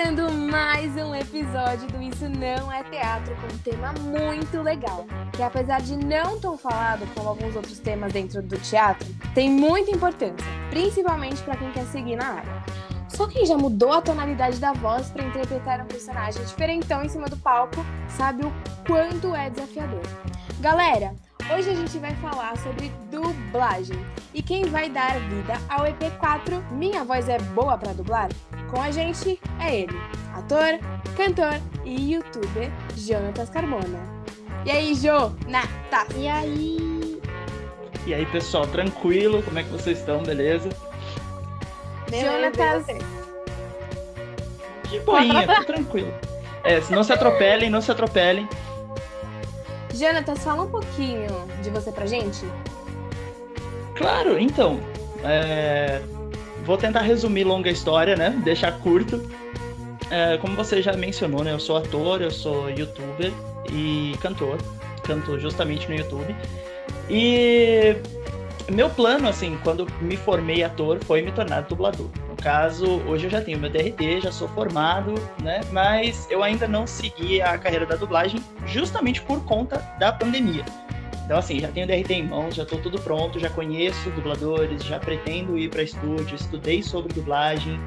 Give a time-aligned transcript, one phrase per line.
[0.00, 5.42] Começando mais um episódio do Isso Não é Teatro com um tema muito legal, que
[5.42, 10.46] apesar de não tão falado como alguns outros temas dentro do teatro, tem muita importância,
[10.70, 12.64] principalmente para quem quer seguir na área.
[13.10, 17.28] Só quem já mudou a tonalidade da voz para interpretar um personagem diferentão em cima
[17.28, 18.52] do palco sabe o
[18.86, 20.00] quanto é desafiador.
[20.60, 21.14] Galera,
[21.52, 23.98] Hoje a gente vai falar sobre dublagem.
[24.32, 28.28] E quem vai dar vida ao EP4 Minha Voz é Boa para Dublar?
[28.70, 30.00] Com a gente é ele,
[30.32, 30.78] ator,
[31.16, 33.98] cantor e youtuber Jonatas Carmona.
[34.64, 35.34] E aí, Jo?
[35.48, 36.06] Nata?
[36.16, 37.20] E aí?
[38.06, 39.42] E aí, pessoal, tranquilo?
[39.42, 40.22] Como é que vocês estão?
[40.22, 40.68] Beleza?
[42.08, 42.86] Jonatas.
[44.88, 46.14] De boinha, tô tranquilo.
[46.62, 48.48] É, se não se atropelem, não se atropelem.
[49.92, 51.28] Jonatas, fala um pouquinho
[51.60, 52.46] de você pra gente.
[53.96, 54.78] Claro, então.
[55.24, 56.00] É...
[56.64, 58.40] Vou tentar resumir longa história, né?
[58.44, 59.30] Deixar curto.
[60.10, 61.52] É, como você já mencionou, né?
[61.52, 63.32] Eu sou ator, eu sou youtuber
[63.72, 64.58] e cantor.
[65.04, 66.34] Canto justamente no YouTube.
[67.08, 67.96] E
[68.70, 72.08] meu plano, assim, quando me formei ator, foi me tornar dublador
[72.40, 75.60] caso, hoje eu já tenho meu DRT, já sou formado, né?
[75.70, 80.64] Mas eu ainda não segui a carreira da dublagem justamente por conta da pandemia.
[81.30, 84.98] Então, assim, já tenho DRT em mãos, já estou tudo pronto, já conheço dubladores, já
[84.98, 87.78] pretendo ir para estúdio, estudei sobre dublagem.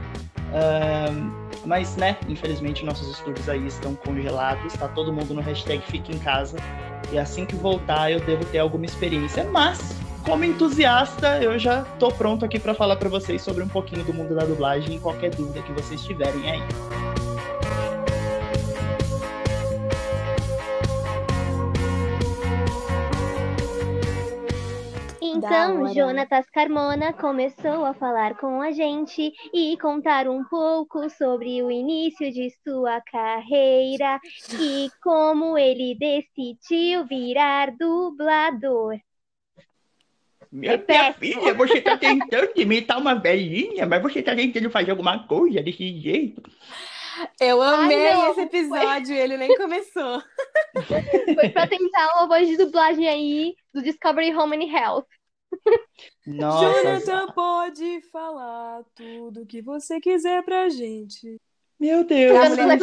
[1.65, 6.19] mas, né, infelizmente nossos estudos aí estão congelados, está todo mundo no hashtag Fique em
[6.19, 6.55] Casa.
[7.11, 9.43] E assim que voltar eu devo ter alguma experiência.
[9.43, 14.05] Mas como entusiasta, eu já tô pronto aqui para falar para vocês sobre um pouquinho
[14.05, 17.02] do mundo da dublagem e qualquer dúvida que vocês tiverem aí.
[25.45, 31.69] Então, Jonatas Carmona começou a falar com a gente e contar um pouco sobre o
[31.69, 34.21] início de sua carreira
[34.57, 38.97] e como ele decidiu virar dublador.
[40.49, 45.27] Minha, minha filha, você tá tentando imitar uma velhinha, mas você tá tentando fazer alguma
[45.27, 46.41] coisa desse jeito.
[47.39, 50.23] Eu amei Ai, esse episódio, ele nem começou.
[51.35, 55.05] Foi pra tentar uma voz de dublagem aí do Discovery Home and Health.
[56.25, 61.39] Nossa, Jonathan pode falar tudo que você quiser pra gente.
[61.79, 62.77] Meu Deus, essa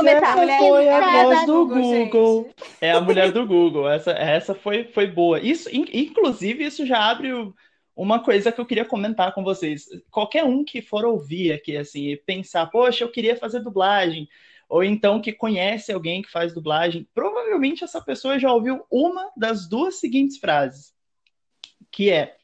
[0.58, 2.04] foi a voz do Google.
[2.04, 2.50] Google.
[2.80, 3.88] É a mulher do Google.
[3.88, 5.40] Essa, essa foi, foi boa.
[5.40, 7.30] Isso, inclusive, isso já abre
[7.96, 9.86] uma coisa que eu queria comentar com vocês.
[10.10, 14.28] Qualquer um que for ouvir aqui, assim, e pensar, poxa, eu queria fazer dublagem,
[14.68, 19.68] ou então que conhece alguém que faz dublagem, provavelmente essa pessoa já ouviu uma das
[19.68, 20.94] duas seguintes frases,
[21.90, 22.36] que é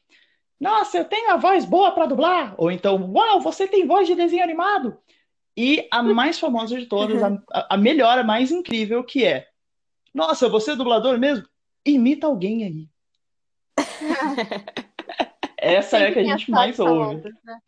[0.59, 4.15] nossa, eu tenho a voz boa para dublar, ou então, uau, você tem voz de
[4.15, 4.97] desenho animado.
[5.55, 9.47] E a mais famosa de todas, a, a melhor, a mais incrível, que é:
[10.13, 11.47] Nossa, você é dublador mesmo?
[11.85, 12.89] Imita alguém aí.
[15.57, 17.23] Essa é a que a gente mais ouve.
[17.43, 17.59] Né?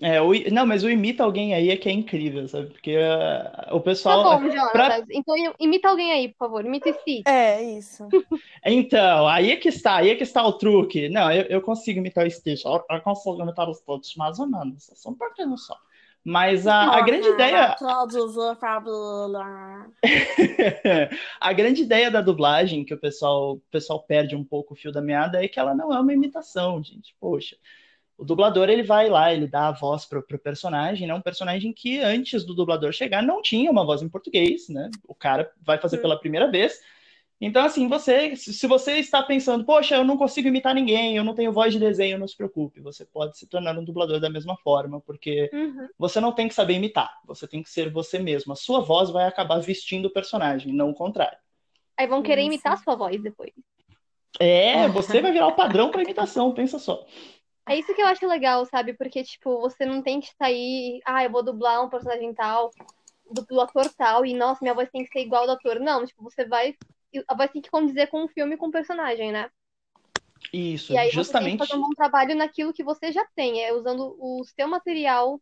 [0.00, 2.68] É, o, não, mas o imita alguém aí é que é incrível, sabe?
[2.68, 4.22] Porque uh, o pessoal.
[4.22, 4.70] Tá bom, Jonas.
[4.70, 5.04] Pra...
[5.10, 6.64] Então imita alguém aí, por favor.
[6.64, 7.22] Imita esse.
[7.26, 8.08] É, isso.
[8.64, 11.08] então, aí é que está, aí é que está o truque.
[11.08, 12.64] Não, eu, eu consigo imitar o Stitch.
[12.64, 14.88] Eu, eu consigo imitar os todos, mais ou menos.
[14.94, 15.76] Só um pouquinho só.
[16.24, 17.74] Mas a, a grande ideia.
[21.40, 24.92] a grande ideia da dublagem, que o pessoal, o pessoal perde um pouco o fio
[24.92, 27.16] da meada, é que ela não é uma imitação, gente.
[27.20, 27.56] Poxa.
[28.22, 31.14] O dublador ele vai lá, ele dá a voz pro, pro personagem, né?
[31.14, 34.90] Um personagem que antes do dublador chegar não tinha uma voz em português, né?
[35.06, 36.80] O cara vai fazer pela primeira vez
[37.44, 41.34] então, assim, você, se você está pensando, poxa, eu não consigo imitar ninguém, eu não
[41.34, 44.56] tenho voz de desenho, não se preocupe, você pode se tornar um dublador da mesma
[44.58, 45.88] forma, porque uhum.
[45.98, 48.52] você não tem que saber imitar, você tem que ser você mesmo.
[48.52, 51.36] A sua voz vai acabar vestindo o personagem, não o contrário.
[51.96, 53.50] Aí vão querer imitar a sua voz depois.
[54.38, 57.04] É, você vai virar o padrão para imitação, pensa só.
[57.68, 58.92] É isso que eu acho legal, sabe?
[58.94, 62.70] Porque, tipo, você não tem que sair, ah, eu vou dublar um personagem tal,
[63.30, 65.80] do ator tal, e nossa, minha voz tem que ser igual ao do ator.
[65.80, 66.76] Não, tipo, você vai
[67.28, 69.50] a voz tem que condizer com o filme e com o personagem, né?
[70.52, 71.52] Isso, e aí justamente.
[71.52, 74.42] Você tem que fazer um bom trabalho naquilo que você já tem, é usando o
[74.44, 75.40] seu material,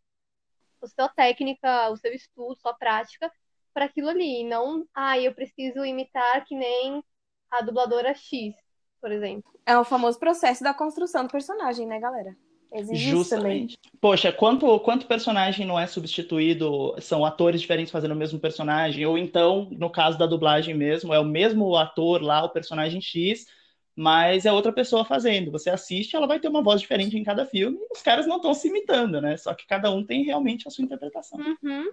[0.81, 3.31] a sua técnica, o seu estudo, sua prática
[3.73, 4.41] para aquilo ali.
[4.41, 7.03] E não, ah, eu preciso imitar que nem
[7.49, 8.53] a dubladora X,
[9.01, 9.51] por exemplo.
[9.65, 12.37] É o famoso processo da construção do personagem, né, galera?
[12.73, 13.77] Existe Justamente.
[13.99, 16.95] Poxa, quanto, quanto personagem não é substituído?
[17.01, 19.05] São atores diferentes fazendo o mesmo personagem?
[19.05, 23.45] Ou então, no caso da dublagem mesmo, é o mesmo ator lá, o personagem X,
[23.93, 25.51] mas é outra pessoa fazendo.
[25.51, 28.37] Você assiste, ela vai ter uma voz diferente em cada filme, e os caras não
[28.37, 29.35] estão se imitando, né?
[29.35, 31.39] Só que cada um tem realmente a sua interpretação.
[31.39, 31.91] Uhum.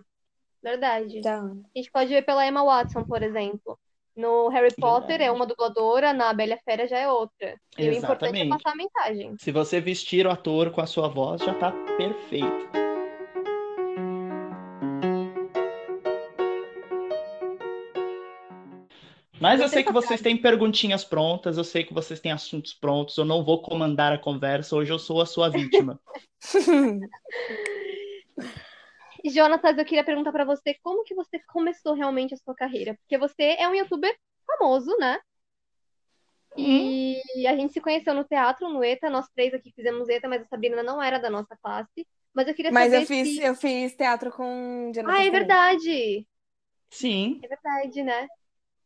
[0.63, 1.21] Verdade.
[1.23, 1.41] Tá.
[1.41, 3.77] A gente pode ver pela Emma Watson, por exemplo.
[4.19, 5.23] No Harry Potter Verdade.
[5.23, 7.55] é uma dubladora, na Bela Fera já é outra.
[7.79, 9.37] E o importante é passar a mensagem.
[9.39, 12.69] Se você vestir o ator com a sua voz, já tá perfeito.
[19.41, 23.17] Mas eu sei que vocês têm perguntinhas prontas, eu sei que vocês têm assuntos prontos,
[23.17, 26.01] eu não vou comandar a conversa, hoje eu sou a sua vítima.
[29.25, 32.95] Jonatas, eu queria perguntar para você como que você começou realmente a sua carreira?
[32.95, 34.17] Porque você é um youtuber
[34.47, 35.19] famoso, né?
[36.57, 37.49] E uhum.
[37.51, 40.47] a gente se conheceu no teatro, no ETA, nós três aqui fizemos ETA, mas a
[40.47, 42.07] Sabrina não era da nossa classe.
[42.35, 43.43] Mas eu queria mas saber eu fiz, se...
[43.43, 46.27] eu fiz teatro com Jonathan Ah, é verdade!
[46.91, 47.41] Sim.
[47.43, 48.27] É verdade, né?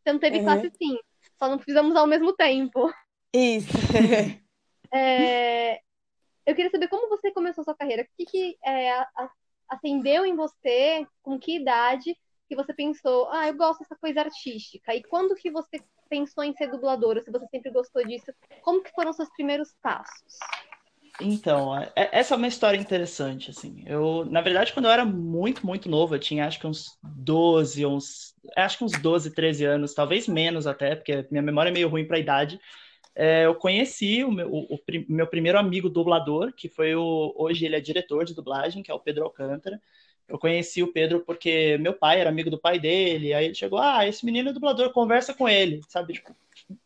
[0.01, 0.45] Então teve uhum.
[0.45, 0.99] classe sim,
[1.39, 2.93] só não fizemos ao mesmo tempo.
[3.33, 3.73] Isso.
[4.93, 5.81] é...
[6.45, 8.03] Eu queria saber como você começou a sua carreira.
[8.03, 8.91] O que, que é,
[9.73, 12.17] acendeu em você, com que idade
[12.49, 14.95] que você pensou, ah, eu gosto dessa coisa artística?
[14.95, 17.23] E quando que você pensou em ser dubladora?
[17.23, 18.27] Se você sempre gostou disso,
[18.63, 20.39] como que foram seus primeiros passos?
[21.21, 23.83] Então, é, essa é uma história interessante, assim.
[23.87, 27.87] Eu, na verdade, quando eu era muito, muito novo, eu tinha acho que uns 12,
[27.87, 31.89] uns, acho que uns 12, 13 anos, talvez menos até, porque minha memória é meio
[31.89, 32.61] ruim para a idade
[33.15, 37.35] é, eu conheci o meu, o, o, meu, primeiro amigo dublador, que foi o.
[37.37, 39.81] Hoje ele é diretor de dublagem, que é o Pedro Alcântara.
[40.29, 43.35] Eu conheci o Pedro porque meu pai era amigo do pai dele.
[43.35, 46.15] Aí ele chegou: Ah, esse menino é dublador, conversa com ele, sabe?
[46.15, 46.35] Tipo,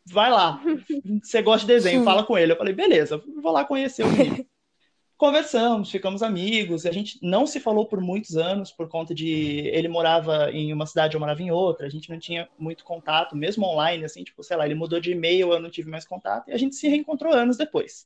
[0.05, 0.61] vai lá,
[1.23, 2.51] você gosta de desenho, fala com ele.
[2.51, 4.45] Eu falei: Beleza, vou lá conhecer o menino
[5.17, 6.85] conversamos, ficamos amigos.
[6.85, 10.85] A gente não se falou por muitos anos por conta de ele morava em uma
[10.85, 11.87] cidade, eu morava em outra.
[11.87, 15.11] A gente não tinha muito contato, mesmo online, assim, tipo, sei lá, ele mudou de
[15.11, 18.05] e-mail, eu não tive mais contato e a gente se reencontrou anos depois.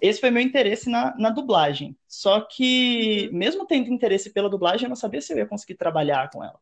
[0.00, 1.96] Esse foi meu interesse na, na dublagem.
[2.08, 6.30] Só que, mesmo tendo interesse pela dublagem, eu não sabia se eu ia conseguir trabalhar
[6.30, 6.58] com ela.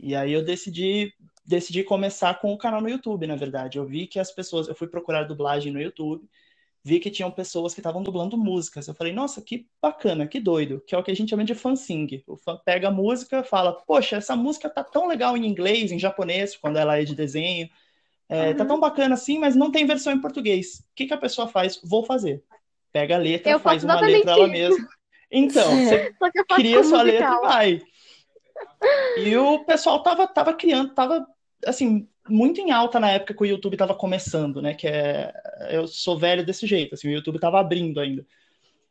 [0.00, 3.76] E aí eu decidi decidi começar com o canal no YouTube, na verdade.
[3.76, 6.28] Eu vi que as pessoas, eu fui procurar dublagem no YouTube
[6.84, 8.88] vi que tinham pessoas que estavam dublando músicas.
[8.88, 11.54] Eu falei, nossa, que bacana, que doido, que é o que a gente chama de
[11.54, 12.22] fansing.
[12.26, 15.98] O fã pega a música, fala, poxa, essa música tá tão legal em inglês, em
[15.98, 17.68] japonês, quando ela é de desenho,
[18.28, 18.56] é, uhum.
[18.56, 20.80] tá tão bacana assim, mas não tem versão em português.
[20.80, 21.80] O que, que a pessoa faz?
[21.84, 22.42] Vou fazer.
[22.92, 24.88] Pega a letra, eu faz uma letra ela mesma.
[25.30, 26.12] Então, você
[26.54, 27.82] cria sua letra e vai.
[29.18, 31.26] E o pessoal tava, tava criando, tava
[31.66, 34.74] assim, muito em alta na época que o YouTube estava começando, né?
[34.74, 35.32] Que é.
[35.70, 38.26] Eu sou velho desse jeito, assim, o YouTube estava abrindo ainda.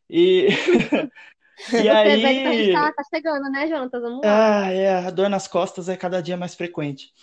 [0.10, 0.48] E.
[1.74, 2.74] e aí.
[2.74, 3.68] Tá, tá chegando, né?
[3.92, 4.66] Vamos lá.
[4.66, 7.14] Ah, é, a dor nas costas é cada dia mais frequente.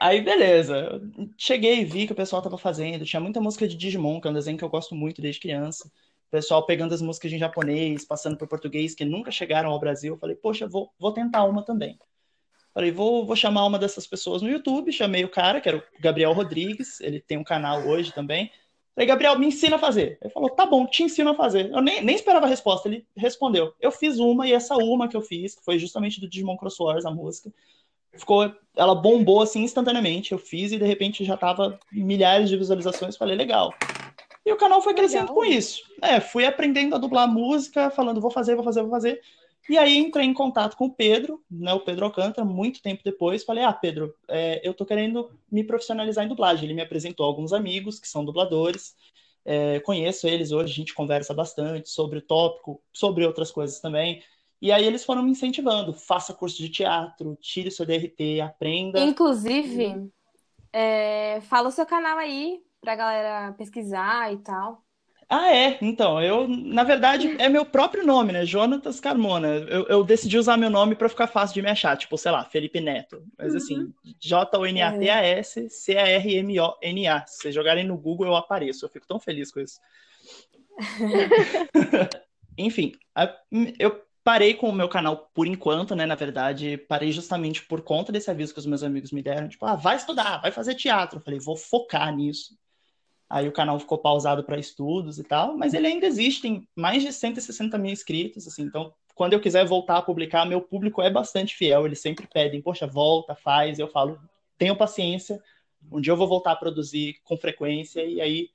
[0.00, 1.00] Aí, beleza.
[1.36, 3.04] Cheguei e vi que o pessoal tava fazendo.
[3.04, 5.88] Tinha muita música de Digimon, que é um desenho que eu gosto muito desde criança.
[5.88, 10.14] O pessoal pegando as músicas em japonês, passando por português, que nunca chegaram ao Brasil.
[10.14, 11.98] Eu falei, poxa, vou, vou tentar uma também.
[12.74, 14.92] Falei, vou, vou chamar uma dessas pessoas no YouTube.
[14.92, 18.50] Chamei o cara, que era o Gabriel Rodrigues, ele tem um canal hoje também.
[18.94, 20.18] Falei, Gabriel, me ensina a fazer.
[20.20, 21.70] Ele falou, tá bom, te ensino a fazer.
[21.70, 23.74] Eu nem, nem esperava a resposta, ele respondeu.
[23.80, 26.80] Eu fiz uma, e essa uma que eu fiz, que foi justamente do Digimon Cross
[26.80, 27.50] Wars, a música,
[28.12, 30.32] ficou, ela bombou assim instantaneamente.
[30.32, 33.16] Eu fiz e de repente já tava milhares de visualizações.
[33.16, 33.74] Falei, legal.
[34.44, 35.36] E o canal foi crescendo legal.
[35.36, 35.82] com isso.
[36.02, 39.22] É, fui aprendendo a dublar música, falando, vou fazer, vou fazer, vou fazer.
[39.68, 43.44] E aí entrei em contato com o Pedro, né, o Pedro Alcântara, muito tempo depois.
[43.44, 46.64] Falei, ah, Pedro, é, eu tô querendo me profissionalizar em dublagem.
[46.64, 48.96] Ele me apresentou alguns amigos que são dubladores.
[49.44, 54.22] É, conheço eles hoje, a gente conversa bastante sobre o tópico, sobre outras coisas também.
[54.60, 59.00] E aí eles foram me incentivando, faça curso de teatro, tire o seu DRT, aprenda.
[59.00, 60.08] Inclusive,
[60.72, 64.84] é, fala o seu canal aí pra galera pesquisar e tal.
[65.28, 65.78] Ah, é.
[65.80, 68.44] Então, eu, na verdade, é meu próprio nome, né?
[68.44, 69.48] Jonatas Carmona.
[69.48, 72.44] Eu, eu decidi usar meu nome para ficar fácil de me achar, tipo, sei lá,
[72.44, 73.24] Felipe Neto.
[73.38, 73.92] Mas assim, uhum.
[74.20, 77.26] J-O-N-A-T-A-S C-A-R-M-O-N-A.
[77.26, 78.84] Se vocês jogarem no Google, eu apareço.
[78.84, 79.80] Eu fico tão feliz com isso.
[82.58, 82.92] Enfim,
[83.78, 86.06] eu parei com o meu canal por enquanto, né?
[86.06, 89.48] Na verdade, parei justamente por conta desse aviso que os meus amigos me deram.
[89.48, 91.18] Tipo, ah, vai estudar, vai fazer teatro.
[91.18, 92.54] Eu falei, vou focar nisso
[93.32, 97.02] aí o canal ficou pausado para estudos e tal, mas ele ainda existe, tem mais
[97.02, 101.10] de 160 mil inscritos, assim, então quando eu quiser voltar a publicar, meu público é
[101.10, 104.20] bastante fiel, eles sempre pedem, poxa, volta, faz, eu falo,
[104.58, 105.42] tenham paciência,
[105.90, 108.50] um dia eu vou voltar a produzir com frequência e aí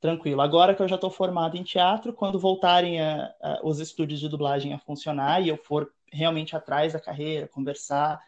[0.00, 0.40] tranquilo.
[0.40, 4.28] Agora que eu já estou formado em teatro, quando voltarem a, a, os estúdios de
[4.28, 8.20] dublagem a funcionar e eu for realmente atrás da carreira, conversar,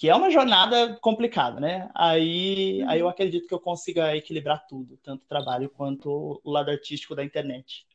[0.00, 1.90] que é uma jornada complicada, né?
[1.94, 3.10] Aí, aí eu uhum.
[3.10, 7.86] acredito que eu consiga equilibrar tudo, tanto o trabalho quanto o lado artístico da internet.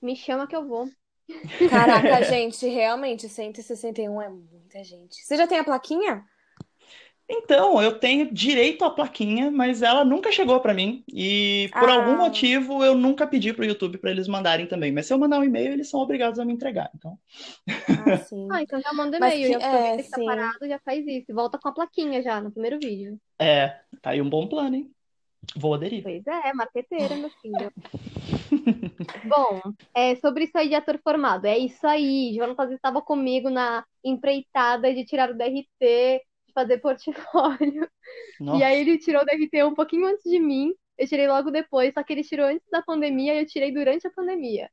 [0.00, 0.88] Me chama que eu vou.
[1.68, 5.16] Caraca, gente, realmente, 161 é muita gente.
[5.22, 6.24] Você já tem a plaquinha?
[7.28, 11.02] Então, eu tenho direito à plaquinha, mas ela nunca chegou para mim.
[11.08, 11.94] E por ah.
[11.94, 14.92] algum motivo eu nunca pedi para o YouTube para eles mandarem também.
[14.92, 16.90] Mas se eu mandar um e-mail, eles são obrigados a me entregar.
[16.94, 17.18] Então.
[18.06, 18.46] Ah, sim.
[18.50, 19.58] ah então já manda e-mail.
[19.58, 21.34] Já é, que tá parado, já faz isso.
[21.34, 23.18] Volta com a plaquinha já no primeiro vídeo.
[23.38, 24.90] É, tá aí um bom plano, hein?
[25.56, 26.02] Vou aderir.
[26.02, 27.72] Pois é, marqueteira, meu filho.
[29.28, 29.60] Bom,
[29.94, 32.34] é, sobre isso aí de ator formado, é isso aí.
[32.34, 36.22] Jonatas estava comigo na empreitada de tirar o DRT
[36.54, 37.88] fazer portfólio.
[38.40, 38.58] Nossa.
[38.58, 40.72] E aí ele tirou o DRT um pouquinho antes de mim.
[40.96, 44.06] Eu tirei logo depois, só que ele tirou antes da pandemia e eu tirei durante
[44.06, 44.70] a pandemia.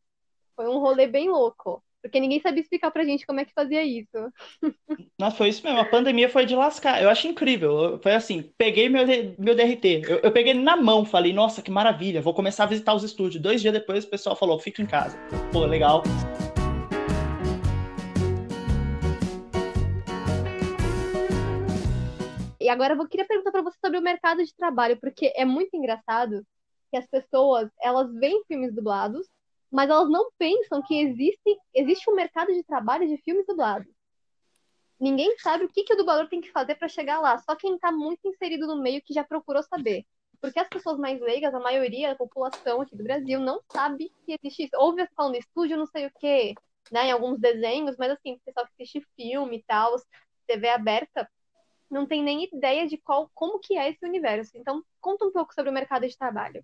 [0.56, 1.84] Foi um rolê bem louco.
[2.02, 4.10] Porque ninguém sabia explicar pra gente como é que fazia isso.
[5.20, 5.80] Nossa, foi isso mesmo.
[5.80, 7.02] A pandemia foi de lascar.
[7.02, 8.00] Eu acho incrível.
[8.02, 9.06] Foi assim, peguei meu,
[9.38, 10.02] meu DRT.
[10.08, 13.42] Eu, eu peguei na mão, falei, nossa, que maravilha, vou começar a visitar os estúdios.
[13.42, 15.18] Dois dias depois o pessoal falou, fica em casa.
[15.52, 16.02] Pô, legal.
[22.72, 26.46] Agora eu queria perguntar para você sobre o mercado de trabalho, porque é muito engraçado
[26.90, 29.28] que as pessoas, elas veem filmes dublados,
[29.72, 33.92] mas elas não pensam que existe, existe um mercado de trabalho de filmes dublados.
[35.00, 37.76] Ninguém sabe o que, que o dublador tem que fazer para chegar lá, só quem
[37.76, 40.06] está muito inserido no meio que já procurou saber.
[40.40, 44.36] Porque as pessoas mais leigas, a maioria da população aqui do Brasil, não sabe que
[44.42, 44.76] existe isso.
[44.76, 46.54] Ouve falando estúdio, não sei o quê,
[46.92, 49.96] né, em alguns desenhos, mas assim, o pessoal que assiste filme e tal,
[50.48, 51.30] TV aberta,
[51.92, 54.52] não tem nem ideia de qual, como que é esse universo.
[54.56, 56.64] Então, conta um pouco sobre o mercado de trabalho.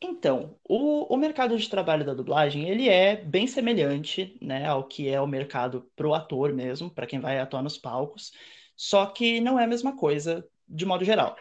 [0.00, 5.08] Então, o, o mercado de trabalho da dublagem, ele é bem semelhante, né, ao que
[5.08, 8.32] é o mercado pro ator mesmo, para quem vai atuar nos palcos,
[8.74, 11.36] só que não é a mesma coisa de modo geral.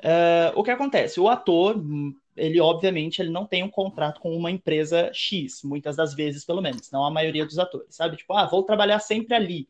[0.00, 1.18] Uh, o que acontece?
[1.18, 1.82] O ator,
[2.36, 6.60] ele obviamente ele não tem um contrato com uma empresa X, muitas das vezes pelo
[6.60, 8.18] menos, não a maioria dos atores, sabe?
[8.18, 9.68] Tipo, ah, vou trabalhar sempre ali.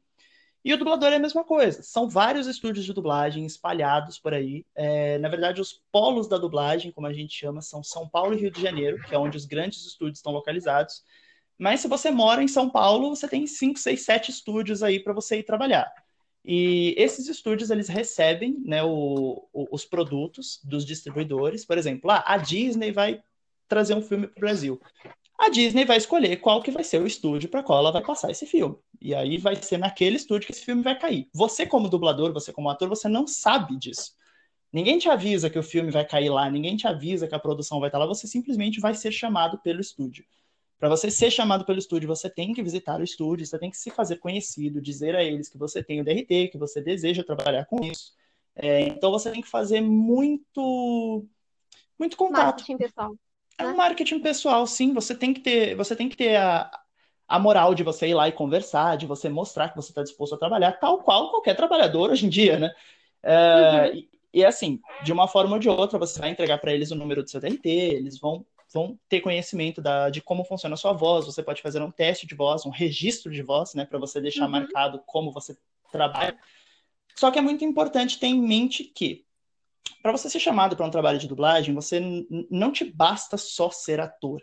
[0.67, 1.81] E o dublador é a mesma coisa.
[1.81, 4.67] São vários estúdios de dublagem espalhados por aí.
[4.75, 8.41] É, na verdade, os polos da dublagem, como a gente chama, são São Paulo e
[8.41, 11.05] Rio de Janeiro, que é onde os grandes estúdios estão localizados.
[11.57, 15.13] Mas se você mora em São Paulo, você tem 5, 6, 7 estúdios aí para
[15.13, 15.89] você ir trabalhar.
[16.45, 21.65] E esses estúdios, eles recebem né, o, o, os produtos dos distribuidores.
[21.65, 23.23] Por exemplo, ah, a Disney vai
[23.69, 24.81] trazer um filme para o Brasil
[25.39, 28.31] a Disney vai escolher qual que vai ser o estúdio para qual ela vai passar
[28.31, 28.77] esse filme.
[29.01, 31.29] E aí vai ser naquele estúdio que esse filme vai cair.
[31.35, 34.15] Você como dublador, você como ator, você não sabe disso.
[34.73, 37.81] Ninguém te avisa que o filme vai cair lá, ninguém te avisa que a produção
[37.81, 40.25] vai estar lá, você simplesmente vai ser chamado pelo estúdio.
[40.79, 43.79] Para você ser chamado pelo estúdio, você tem que visitar o estúdio, você tem que
[43.79, 47.65] se fazer conhecido, dizer a eles que você tem o DRT, que você deseja trabalhar
[47.67, 48.13] com isso.
[48.55, 51.25] É, então você tem que fazer muito
[51.99, 52.59] muito contato.
[52.59, 53.17] Marketing pessoal.
[53.59, 54.93] É um marketing pessoal, sim.
[54.93, 56.71] Você tem que ter, você tem que ter a,
[57.27, 60.35] a moral de você ir lá e conversar, de você mostrar que você está disposto
[60.35, 62.75] a trabalhar, tal qual qualquer trabalhador hoje em dia, né?
[63.23, 63.97] É, uhum.
[63.97, 66.95] e, e, assim, de uma forma ou de outra, você vai entregar para eles o
[66.95, 70.93] número do seu DRT, eles vão, vão ter conhecimento da, de como funciona a sua
[70.93, 74.21] voz, você pode fazer um teste de voz, um registro de voz, né, para você
[74.21, 74.53] deixar uhum.
[74.53, 75.57] marcado como você
[75.91, 76.39] trabalha.
[77.17, 79.26] Só que é muito importante ter em mente que
[80.03, 82.01] para você ser chamado para um trabalho de dublagem, você
[82.51, 84.43] não te basta só ser ator.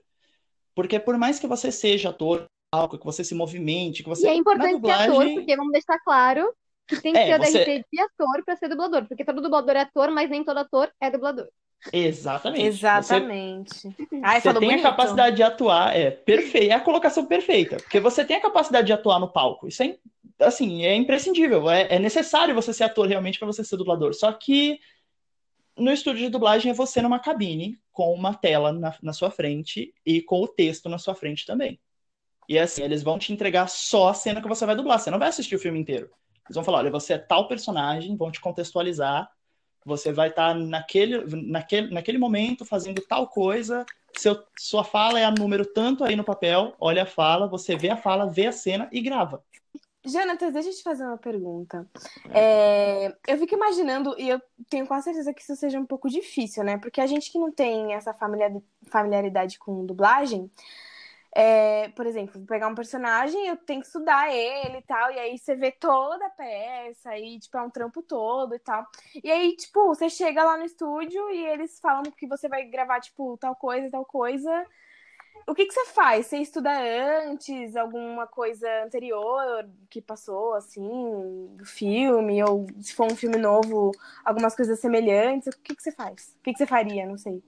[0.76, 2.46] Porque por mais que você seja ator,
[2.90, 4.28] que você se movimente, que você.
[4.28, 5.06] E é importante dublagem...
[5.06, 6.54] ser ator, porque vamos deixar claro
[6.88, 7.66] que tem que é, ter o você...
[7.66, 9.06] DRT de ator para ser dublador.
[9.08, 11.48] Porque todo dublador é ator, mas nem todo ator é dublador.
[11.92, 12.66] Exatamente.
[12.66, 13.82] Exatamente.
[13.82, 14.86] Você, Ai, você tem bonito.
[14.86, 18.88] a capacidade de atuar, é perfeita, é a colocação perfeita, porque você tem a capacidade
[18.88, 19.68] de atuar no palco.
[19.68, 19.98] Isso é
[20.40, 24.14] assim, é imprescindível, é, é necessário você ser ator realmente para você ser dublador.
[24.14, 24.80] Só que
[25.78, 29.94] no estúdio de dublagem é você numa cabine com uma tela na, na, sua frente
[30.06, 31.80] e com o texto na sua frente também.
[32.48, 35.20] E assim, eles vão te entregar só a cena que você vai dublar, você não
[35.20, 36.10] vai assistir o filme inteiro.
[36.46, 39.30] Eles vão falar, olha, você é tal personagem, vão te contextualizar,
[39.86, 43.86] você vai estar tá naquele, naquele, naquele momento fazendo tal coisa,
[44.18, 47.90] seu, sua fala é a número tanto aí no papel, olha a fala, você vê
[47.90, 49.44] a fala, vê a cena e grava.
[50.06, 51.90] Jonatas, deixa eu te fazer uma pergunta.
[52.30, 56.64] É, eu fico imaginando, e eu tenho quase certeza que isso seja um pouco difícil,
[56.64, 56.78] né?
[56.78, 58.14] Porque a gente que não tem essa
[58.88, 60.52] familiaridade com dublagem,
[61.34, 65.38] é, por exemplo, pegar um personagem, eu tenho que estudar ele e tal, e aí
[65.38, 68.86] você vê toda a peça, e tipo, é um trampo todo e tal.
[69.24, 73.00] E aí, tipo, você chega lá no estúdio e eles falam que você vai gravar,
[73.00, 74.66] tipo, tal coisa, tal coisa
[75.48, 76.28] o que, que você faz?
[76.28, 76.72] Você estuda
[77.30, 83.92] antes, alguma coisa anterior que passou, assim, do filme, ou se for um filme novo,
[84.24, 86.36] algumas coisas semelhantes, o que, que você faz?
[86.40, 87.06] O que, que você faria?
[87.06, 87.42] Não sei.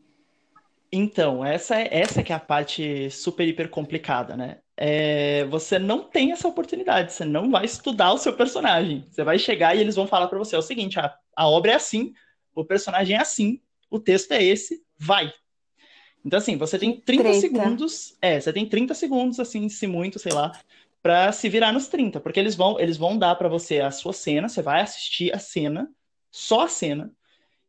[0.91, 4.59] Então, essa é, essa que é a parte super, hiper complicada, né?
[4.77, 9.05] é, você não tem essa oportunidade, você não vai estudar o seu personagem.
[9.09, 11.71] Você vai chegar e eles vão falar para você: é o seguinte, a, a obra
[11.71, 12.13] é assim,
[12.53, 15.31] o personagem é assim, o texto é esse, vai.
[16.25, 17.39] Então, assim, você tem 30 Treta.
[17.39, 18.17] segundos.
[18.19, 20.59] É, você tem 30 segundos, assim, se muito, sei lá,
[21.01, 22.19] para se virar nos 30.
[22.19, 25.37] Porque eles vão, eles vão dar para você a sua cena, você vai assistir a
[25.37, 25.87] cena,
[26.31, 27.13] só a cena.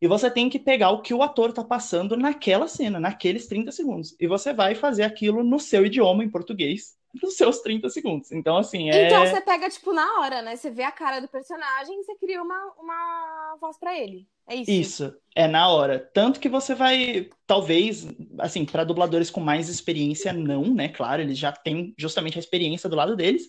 [0.00, 3.72] E você tem que pegar o que o ator tá passando naquela cena, naqueles 30
[3.72, 4.16] segundos.
[4.18, 8.32] E você vai fazer aquilo no seu idioma, em português, nos seus 30 segundos.
[8.32, 9.06] Então, assim, é...
[9.06, 10.56] Então você pega, tipo, na hora, né?
[10.56, 14.26] Você vê a cara do personagem e você cria uma, uma voz para ele.
[14.48, 14.70] É isso?
[14.70, 15.98] Isso, é na hora.
[15.98, 18.06] Tanto que você vai, talvez,
[18.38, 20.88] assim, para dubladores com mais experiência, não, né?
[20.88, 23.48] Claro, eles já têm justamente a experiência do lado deles.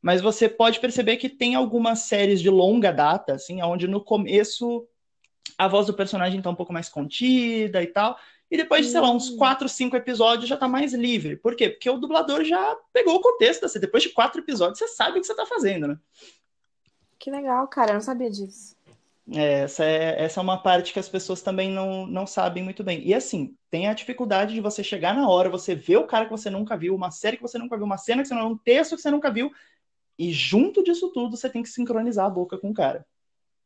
[0.00, 4.86] Mas você pode perceber que tem algumas séries de longa data, assim, onde no começo
[5.56, 8.18] a voz do personagem tá um pouco mais contida e tal.
[8.50, 9.36] E depois de, sei lá, uns hum.
[9.38, 11.36] quatro, cinco episódios já tá mais livre.
[11.36, 11.70] Por quê?
[11.70, 13.64] Porque o dublador já pegou o contexto.
[13.64, 15.98] Assim, depois de quatro episódios, você sabe o que você tá fazendo, né?
[17.18, 17.92] Que legal, cara.
[17.92, 18.76] Eu não sabia disso.
[19.30, 22.82] É, essa, é, essa é uma parte que as pessoas também não, não sabem muito
[22.82, 23.06] bem.
[23.06, 26.30] E assim, tem a dificuldade de você chegar na hora, você ver o cara que
[26.30, 28.58] você nunca viu, uma série que você nunca viu, uma cena que você não um
[28.58, 29.52] texto que você nunca viu,
[30.18, 33.06] e junto disso tudo você tem que sincronizar a boca com o cara.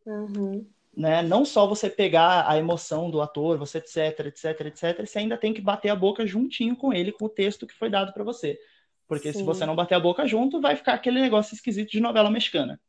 [0.05, 1.23] Uhum né?
[1.23, 5.53] Não só você pegar a emoção do ator, você etc, etc, etc, você ainda tem
[5.53, 8.59] que bater a boca juntinho com ele, com o texto que foi dado para você.
[9.07, 9.41] Porque Sim.
[9.41, 12.81] se você não bater a boca junto, vai ficar aquele negócio esquisito de novela mexicana.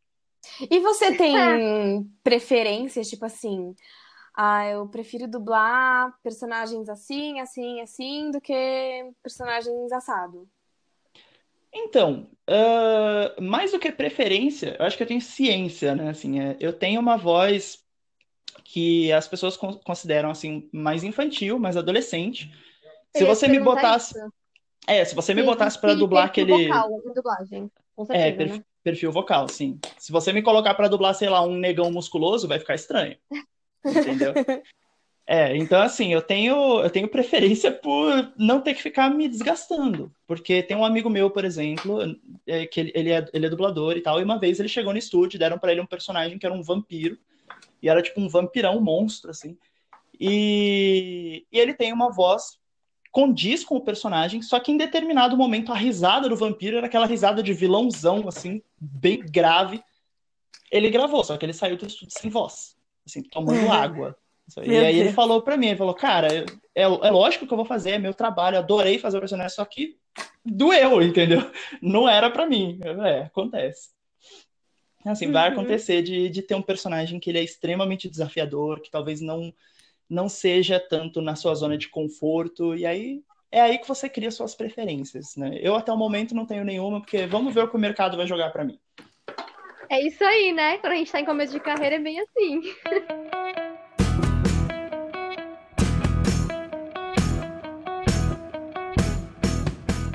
[0.69, 3.75] E você tem preferências, tipo assim,
[4.35, 10.47] ah, eu prefiro dublar personagens assim, assim, assim, do que personagens assado?
[11.73, 16.09] Então, uh, mais do que preferência, eu acho que eu tenho ciência, né?
[16.09, 17.83] Assim, é, eu tenho uma voz
[18.63, 22.51] que as pessoas consideram assim mais infantil, mais adolescente.
[23.15, 24.33] Se você me botasse, isso.
[24.87, 28.63] é, se você me botasse para dublar aquele vocal, dublagem, com é, certeza, é, né?
[28.87, 29.77] Perfil vocal, sim.
[29.97, 33.17] Se você me colocar para dublar, sei lá, um negão musculoso, vai ficar estranho.
[33.85, 34.33] Entendeu?
[35.29, 40.09] É, então assim, eu tenho, eu tenho preferência por não ter que ficar me desgastando.
[40.25, 41.99] Porque tem um amigo meu, por exemplo,
[42.47, 44.93] é, que ele, ele, é, ele é dublador e tal, e uma vez ele chegou
[44.93, 47.17] no estúdio, deram para ele um personagem que era um vampiro,
[47.83, 49.57] e era tipo um vampirão, um monstro, assim.
[50.17, 52.57] E, e ele tem uma voz
[53.11, 57.05] condiz com o personagem, só que em determinado momento a risada do vampiro era aquela
[57.05, 59.81] risada de vilãozão, assim, bem grave.
[60.71, 63.71] Ele gravou, só que ele saiu do estúdio sem voz, assim, tomando uhum.
[63.71, 64.17] água.
[64.63, 65.07] E aí Deus.
[65.07, 67.97] ele falou para mim, ele falou, cara, é, é lógico que eu vou fazer, é
[67.99, 69.97] meu trabalho, adorei fazer o personagem, só que
[70.45, 71.51] doeu, entendeu?
[71.81, 72.79] Não era para mim.
[73.05, 73.89] É, acontece.
[75.05, 75.59] Assim, vai uhum.
[75.59, 79.53] acontecer de, de ter um personagem que ele é extremamente desafiador, que talvez não,
[80.09, 84.31] não seja tanto na sua zona de conforto, e aí é aí que você cria
[84.31, 85.57] suas preferências, né?
[85.61, 88.27] Eu até o momento não tenho nenhuma, porque vamos ver o que o mercado vai
[88.27, 88.79] jogar para mim.
[89.89, 90.77] É isso aí, né?
[90.79, 92.61] Quando a gente tá em começo de carreira é bem assim.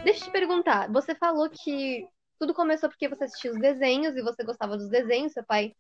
[0.05, 2.07] Deixa eu te perguntar, você falou que
[2.39, 5.33] tudo começou porque você assistia os desenhos e você gostava dos desenhos.
[5.33, 5.73] Seu pai,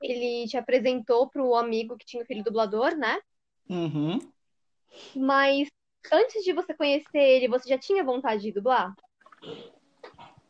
[0.00, 3.18] ele te apresentou para o amigo que tinha o filho dublador, né?
[3.70, 4.18] Uhum.
[5.14, 5.68] Mas
[6.12, 8.92] antes de você conhecer ele, você já tinha vontade de dublar?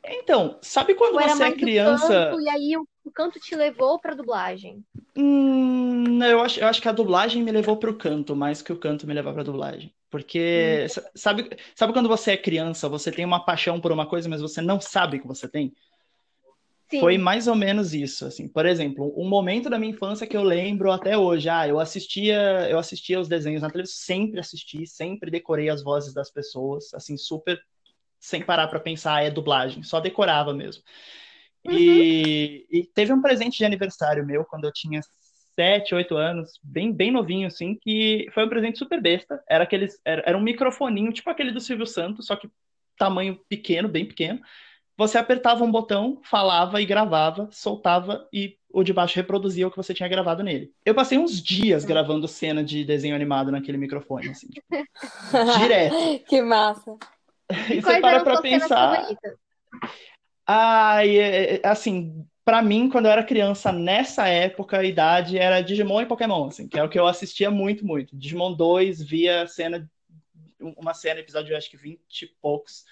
[0.02, 2.30] Então, sabe quando Ou você é criança.
[2.30, 4.82] Canto, e aí o, o canto te levou para dublagem?
[5.14, 8.72] Hum, eu, acho, eu acho que a dublagem me levou para o canto, mais que
[8.72, 9.94] o canto me levou para dublagem.
[10.08, 11.02] Porque, hum.
[11.14, 14.62] sabe, sabe quando você é criança, você tem uma paixão por uma coisa, mas você
[14.62, 15.74] não sabe que você tem?
[16.90, 16.98] Sim.
[16.98, 18.48] Foi mais ou menos isso, assim.
[18.48, 22.68] Por exemplo, um momento da minha infância que eu lembro até hoje, ah, eu assistia,
[22.68, 27.16] eu assistia os desenhos na televisão, sempre assisti, sempre decorei as vozes das pessoas, assim,
[27.16, 27.60] super
[28.18, 30.82] sem parar para pensar, é dublagem, só decorava mesmo.
[31.64, 31.78] Uhum.
[31.78, 35.00] E, e, teve um presente de aniversário meu quando eu tinha
[35.54, 39.40] sete, oito anos, bem, bem novinho, assim, que foi um presente super besta.
[39.48, 42.50] Era, aqueles, era, era um microfoninho, tipo aquele do Silvio Santos, só que
[42.98, 44.40] tamanho pequeno, bem pequeno.
[45.00, 49.76] Você apertava um botão, falava e gravava, soltava e o de baixo reproduzia o que
[49.78, 50.74] você tinha gravado nele.
[50.84, 54.66] Eu passei uns dias gravando cena de desenho animado naquele microfone, assim, tipo,
[55.58, 55.96] direto.
[56.28, 56.98] Que massa.
[57.70, 59.08] E, você para pra pensar.
[60.46, 66.02] Ai, é, assim, para mim, quando eu era criança, nessa época, a idade era Digimon
[66.02, 68.14] e Pokémon, assim, que é o que eu assistia muito, muito.
[68.14, 69.90] Digimon 2, via cena,
[70.60, 72.84] uma cena, episódio, acho que 20 e poucos,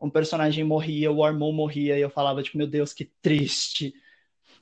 [0.00, 3.94] um personagem morria, o Armon morria, e eu falava, tipo, meu Deus, que triste.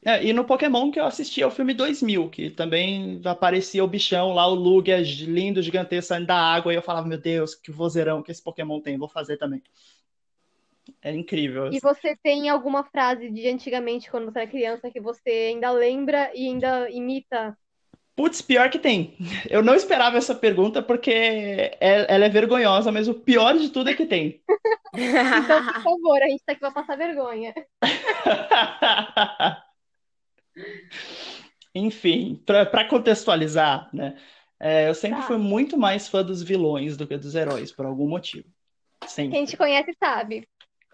[0.05, 4.33] É, e no Pokémon que eu assisti ao filme 2000, que também aparecia o bichão
[4.33, 8.23] lá, o Lugia, lindo, gigantesco, saindo da água, e eu falava, meu Deus, que vozeirão
[8.23, 9.63] que esse Pokémon tem, vou fazer também.
[11.01, 11.73] É incrível.
[11.73, 16.33] E você tem alguma frase de antigamente, quando você era criança, que você ainda lembra
[16.35, 17.57] e ainda imita?
[18.15, 19.17] Putz, pior que tem.
[19.49, 23.89] Eu não esperava essa pergunta porque é, ela é vergonhosa, mas o pior de tudo
[23.89, 24.43] é que tem.
[24.95, 27.55] então, por favor, a gente tá aqui pra passar vergonha.
[31.75, 34.15] Enfim, para contextualizar, né?
[34.61, 35.27] É, eu sempre tá.
[35.27, 38.47] fui muito mais fã dos vilões do que dos heróis, por algum motivo.
[39.07, 39.39] Sempre.
[39.39, 40.47] Quem te conhece sabe.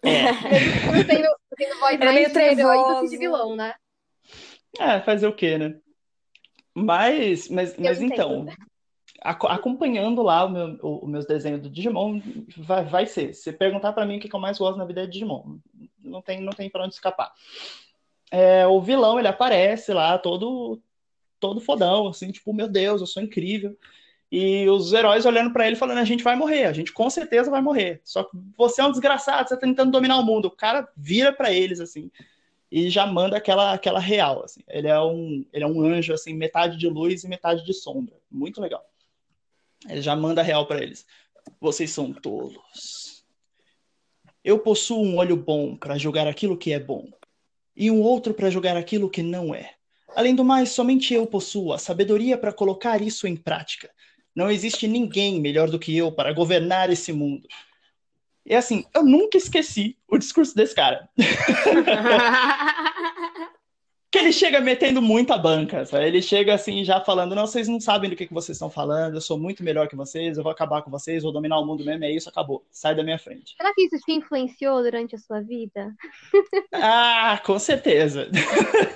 [0.03, 0.29] É.
[0.99, 3.75] Eu tenho, tenho voz mais meio de herói do que de vilão, né?
[4.79, 5.75] É, fazer o quê, né?
[6.85, 8.47] Mas, mas, mas então,
[9.21, 12.21] acompanhando lá o meu, o, meus desenhos do Digimon,
[12.59, 13.35] vai, vai ser.
[13.35, 15.59] Se perguntar para mim o que eu mais gosto na vida é Digimon.
[16.03, 17.33] Não tem, não tem para onde escapar.
[18.31, 20.81] É, o vilão, ele aparece lá todo,
[21.41, 23.77] todo fodão, assim, tipo, meu Deus, eu sou incrível.
[24.31, 27.51] E os heróis olhando para ele falando: a gente vai morrer, a gente com certeza
[27.51, 28.03] vai morrer.
[28.05, 30.47] Só que você é um desgraçado, você tá tentando dominar o mundo.
[30.47, 32.11] O cara vira para eles assim
[32.71, 34.61] e já manda aquela aquela real assim.
[34.69, 38.17] Ele é um ele é um anjo assim, metade de luz e metade de sombra.
[38.31, 38.85] Muito legal.
[39.89, 41.07] Ele já manda real para eles.
[41.61, 43.25] Vocês são tolos.
[44.45, 47.09] Eu possuo um olho bom para julgar aquilo que é bom
[47.77, 49.75] e um outro para julgar aquilo que não é.
[50.17, 53.91] Além do mais, somente eu possuo a sabedoria para colocar isso em prática.
[54.35, 57.47] Não existe ninguém melhor do que eu para governar esse mundo.
[58.49, 61.07] E assim, eu nunca esqueci o discurso desse cara.
[64.11, 66.07] que ele chega metendo muita banca, sabe?
[66.07, 69.17] ele chega assim já falando, não, vocês não sabem do que, que vocês estão falando,
[69.17, 71.85] eu sou muito melhor que vocês, eu vou acabar com vocês, vou dominar o mundo
[71.85, 73.55] mesmo, é isso, acabou, sai da minha frente.
[73.55, 75.95] Será que isso te influenciou durante a sua vida?
[76.73, 78.31] ah, com certeza.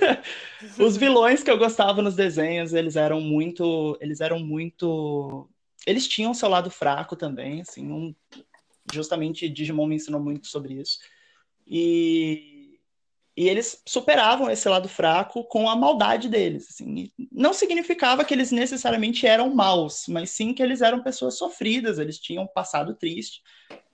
[0.78, 5.46] Os vilões que eu gostava nos desenhos, eles eram muito, eles eram muito,
[5.86, 8.14] eles tinham seu lado fraco também, assim, um...
[8.90, 10.98] justamente Digimon me ensinou muito sobre isso.
[11.66, 12.52] E
[13.36, 16.66] e eles superavam esse lado fraco com a maldade deles.
[16.68, 17.10] Assim.
[17.30, 22.18] Não significava que eles necessariamente eram maus, mas sim que eles eram pessoas sofridas, eles
[22.18, 23.40] tinham passado triste.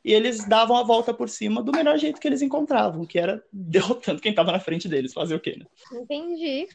[0.05, 3.43] E eles davam a volta por cima do melhor jeito que eles encontravam, que era
[3.53, 5.13] derrotando quem estava na frente deles.
[5.13, 5.67] Fazer o quê, né?
[5.93, 6.67] Entendi.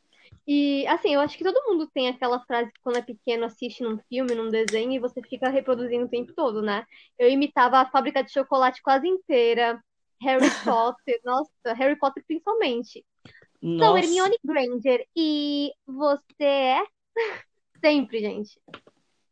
[0.45, 3.82] E, assim, eu acho que todo mundo tem aquela frase que quando é pequeno assiste
[3.82, 6.86] num filme, num desenho, e você fica reproduzindo o tempo todo, né?
[7.17, 9.82] Eu imitava a fábrica de chocolate quase inteira.
[10.21, 13.06] Harry Potter, nossa, Harry Potter principalmente.
[13.62, 13.86] Nossa.
[13.86, 16.84] Sou Hermione Granger e você é?
[17.84, 18.60] Sempre, gente.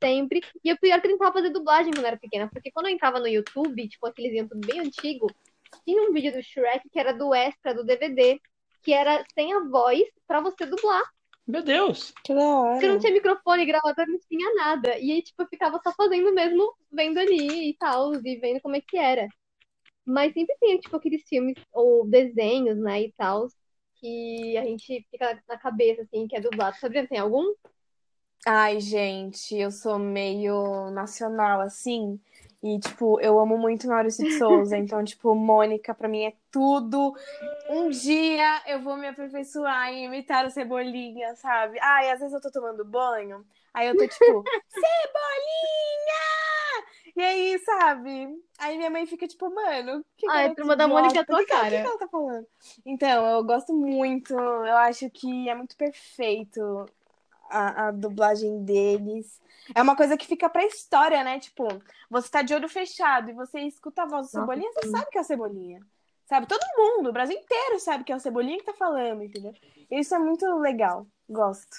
[0.02, 0.42] Sempre.
[0.64, 2.88] E o pior é que eu tentava fazer dublagem quando eu era pequena, porque quando
[2.88, 5.28] eu entrava no YouTube, tipo aqueles YouTube bem antigo,
[5.86, 8.40] tinha um vídeo do Shrek que era do extra, do DVD,
[8.84, 11.04] que era sem a voz para você dublar.
[11.48, 12.14] Meu Deus!
[12.24, 12.74] Que da hora.
[12.74, 14.98] Porque não tinha microfone, gravador, não tinha nada.
[14.98, 18.76] E aí, tipo, eu ficava só fazendo mesmo, vendo ali e tal, e vendo como
[18.76, 19.28] é que era.
[20.06, 23.48] Mas sempre tem, tipo, aqueles filmes ou desenhos, né, e tal,
[23.96, 26.78] que a gente fica na cabeça, assim, que é dublado.
[26.78, 27.54] Sabrina, tem algum?
[28.46, 32.20] Ai, gente, eu sou meio nacional, assim.
[32.64, 34.78] E, tipo, eu amo muito Maurício de Souza.
[34.82, 37.16] Então, tipo, Mônica, pra mim, é tudo.
[37.70, 41.80] Um dia eu vou me aperfeiçoar em imitar a Cebolinha, sabe?
[41.82, 43.44] Ai, às vezes eu tô tomando banho.
[43.74, 46.22] Aí eu tô, tipo, Cebolinha!
[47.16, 48.28] E aí, sabe?
[48.60, 51.46] Aí minha mãe fica tipo, mano, que Ai, a turma da Mônica é tua que,
[51.46, 51.68] cara.
[51.68, 52.48] O que, ela tá falando?
[52.86, 54.34] Então, eu gosto muito.
[54.34, 56.86] Eu acho que é muito perfeito
[57.52, 59.40] a, a dublagem deles.
[59.76, 61.40] É uma coisa que fica pra história, né?
[61.40, 61.68] Tipo,
[62.10, 64.92] você tá de olho fechado e você escuta a voz do Cebolinha, você sim.
[64.92, 65.80] sabe que é o Cebolinha.
[66.26, 66.48] Sabe?
[66.48, 69.54] Todo mundo, o Brasil inteiro sabe que é o Cebolinha que tá falando, entendeu?
[69.90, 71.06] Isso é muito legal.
[71.30, 71.76] Gosto.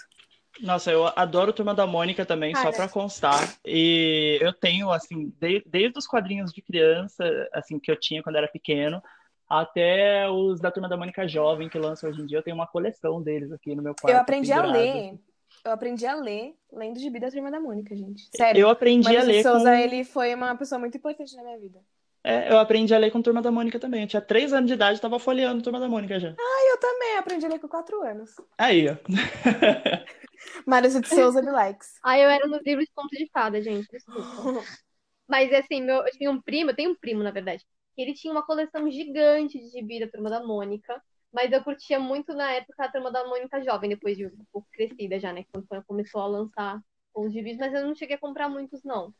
[0.60, 3.56] Nossa, eu adoro Turma da Mônica também, só para constar.
[3.64, 8.36] E eu tenho, assim, de, desde os quadrinhos de criança, assim, que eu tinha quando
[8.36, 9.02] era pequeno,
[9.48, 12.66] até os da Turma da Mônica Jovem, que lança hoje em dia, eu tenho uma
[12.66, 14.14] coleção deles aqui no meu quarto.
[14.14, 15.18] Eu aprendi a ler.
[15.64, 18.28] Eu aprendi a ler lendo Gibi da Turma da Mônica, gente.
[18.34, 18.62] Sério.
[18.62, 19.76] Eu aprendi a ler Souza, com...
[19.76, 21.78] ele foi uma pessoa muito importante na minha vida.
[22.24, 24.02] É, eu aprendi a ler com Turma da Mônica também.
[24.02, 26.34] Eu tinha três anos de idade e tava folheando Turma da Mônica já.
[26.38, 28.30] Ah, eu também aprendi a ler com quatro anos.
[28.56, 28.96] Aí, ó.
[30.66, 31.94] Marisa de Souza me likes.
[32.02, 33.88] Ah, eu era nos livros de conto de fada, gente.
[33.90, 34.22] Desculpa.
[35.28, 37.64] Mas assim, meu, eu tinha um primo, eu tenho um primo, na verdade.
[37.96, 41.02] Ele tinha uma coleção gigante de gibi da Turma da Mônica.
[41.32, 44.68] Mas eu curtia muito na época a Turma da Mônica jovem, depois de um pouco
[44.70, 45.44] crescida já, né?
[45.50, 46.80] Quando começou a lançar
[47.14, 49.14] os gibis, mas eu não cheguei a comprar muitos, não.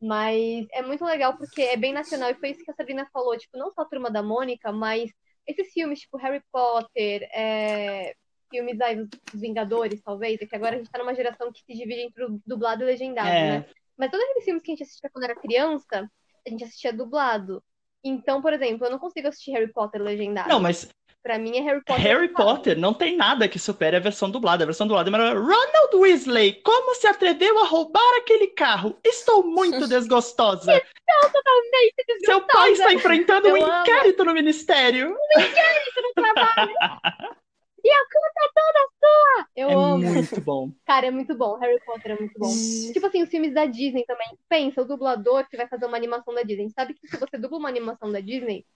[0.00, 3.36] Mas é muito legal porque é bem nacional e foi isso que a Sabrina falou,
[3.36, 5.10] tipo, não só a Turma da Mônica, mas
[5.46, 8.14] esses filmes, tipo Harry Potter, é,
[8.50, 11.74] filmes aí dos Vingadores, talvez, é que agora a gente tá numa geração que se
[11.74, 13.58] divide entre dublado e legendado, é.
[13.60, 13.66] né?
[13.96, 16.10] Mas todos aqueles filmes que a gente assistia quando era criança,
[16.46, 17.62] a gente assistia dublado.
[18.04, 20.48] Então, por exemplo, eu não consigo assistir Harry Potter legendado.
[20.48, 20.88] Não, mas
[21.22, 22.02] Pra mim é Harry Potter.
[22.02, 24.64] Harry Potter não tem nada que supere a versão dublada.
[24.64, 25.40] A versão dublada é maravilhosa.
[25.40, 28.98] Ronald Weasley, como se atreveu a roubar aquele carro?
[29.04, 30.74] Estou muito desgostosa.
[30.74, 32.26] Estou totalmente desgostosa.
[32.26, 33.80] Seu pai está enfrentando Eu um amo.
[33.82, 35.10] inquérito no ministério.
[35.10, 36.72] Um inquérito no trabalho.
[37.84, 39.46] e a culpa é toda sua.
[39.54, 39.98] Eu é amo.
[39.98, 40.72] muito bom.
[40.84, 41.56] Cara, é muito bom.
[41.58, 42.50] Harry Potter é muito bom.
[42.92, 44.36] tipo assim, os filmes da Disney também.
[44.48, 46.68] Pensa, o dublador que vai fazer uma animação da Disney.
[46.70, 48.66] Sabe que se você dubla uma animação da Disney,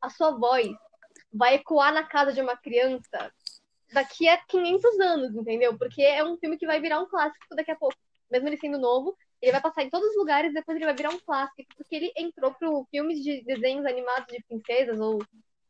[0.00, 0.68] a sua voz
[1.34, 3.32] vai ecoar na casa de uma criança
[3.92, 5.76] daqui a 500 anos, entendeu?
[5.76, 7.96] Porque é um filme que vai virar um clássico daqui a pouco.
[8.30, 11.10] Mesmo ele sendo novo, ele vai passar em todos os lugares, depois ele vai virar
[11.10, 15.18] um clássico, porque ele entrou pro filmes de desenhos animados de princesas ou,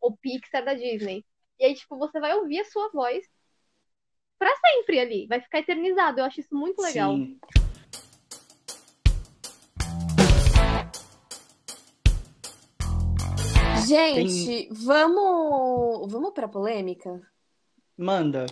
[0.00, 1.24] ou Pixar da Disney.
[1.58, 3.26] E aí, tipo, você vai ouvir a sua voz
[4.38, 6.20] para sempre ali, vai ficar eternizado.
[6.20, 7.14] Eu acho isso muito legal.
[7.14, 7.38] Sim.
[13.86, 14.68] Gente, Tem...
[14.72, 17.20] vamos, vamos para polêmica?
[17.96, 18.46] Manda.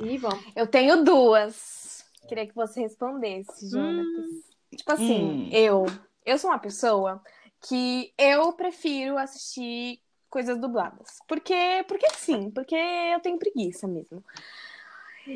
[0.00, 0.44] E vamos.
[0.54, 2.04] Eu tenho duas.
[2.28, 4.06] Queria que você respondesse, Jonatas.
[4.06, 4.42] Hum.
[4.76, 5.48] Tipo assim, hum.
[5.52, 5.86] eu,
[6.24, 7.22] eu sou uma pessoa
[7.66, 11.18] que eu prefiro assistir coisas dubladas.
[11.26, 14.22] Porque, porque sim, porque eu tenho preguiça mesmo.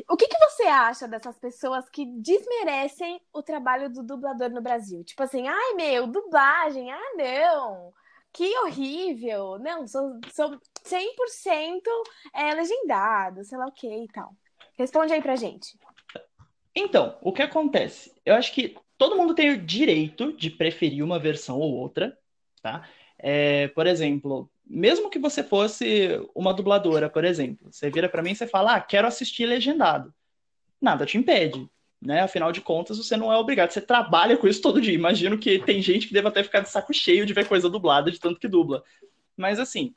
[0.09, 5.03] O que, que você acha dessas pessoas que desmerecem o trabalho do dublador no Brasil?
[5.03, 7.93] Tipo assim, ai meu, dublagem, ah não
[8.33, 9.59] que horrível!
[9.59, 11.81] Não, sou, sou 100%
[12.33, 14.35] é, legendado, sei lá o que e tal.
[14.77, 15.77] Responde aí pra gente.
[16.75, 18.13] Então, o que acontece?
[18.25, 22.17] Eu acho que todo mundo tem o direito de preferir uma versão ou outra,
[22.61, 22.87] tá?
[23.19, 28.31] É, por exemplo, mesmo que você fosse uma dubladora, por exemplo, você vira para mim
[28.31, 30.13] e você fala, ah, quero assistir legendado.
[30.81, 31.69] Nada te impede
[32.03, 32.21] né?
[32.21, 34.93] Afinal de contas, você não é obrigado, você trabalha com isso todo dia.
[34.93, 38.11] Imagino que tem gente que deve até ficar de saco cheio de ver coisa dublada,
[38.11, 38.83] de tanto que dubla.
[39.37, 39.95] Mas assim,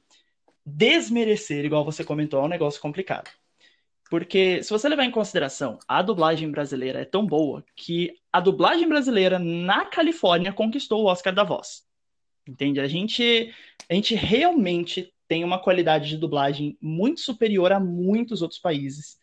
[0.65, 3.31] desmerecer, igual você comentou, é um negócio complicado.
[4.09, 8.89] Porque se você levar em consideração, a dublagem brasileira é tão boa que a dublagem
[8.89, 11.85] brasileira na Califórnia conquistou o Oscar da Voz.
[12.47, 12.79] Entende?
[12.79, 13.53] A gente,
[13.91, 19.19] a gente realmente tem uma qualidade de dublagem muito superior a muitos outros países.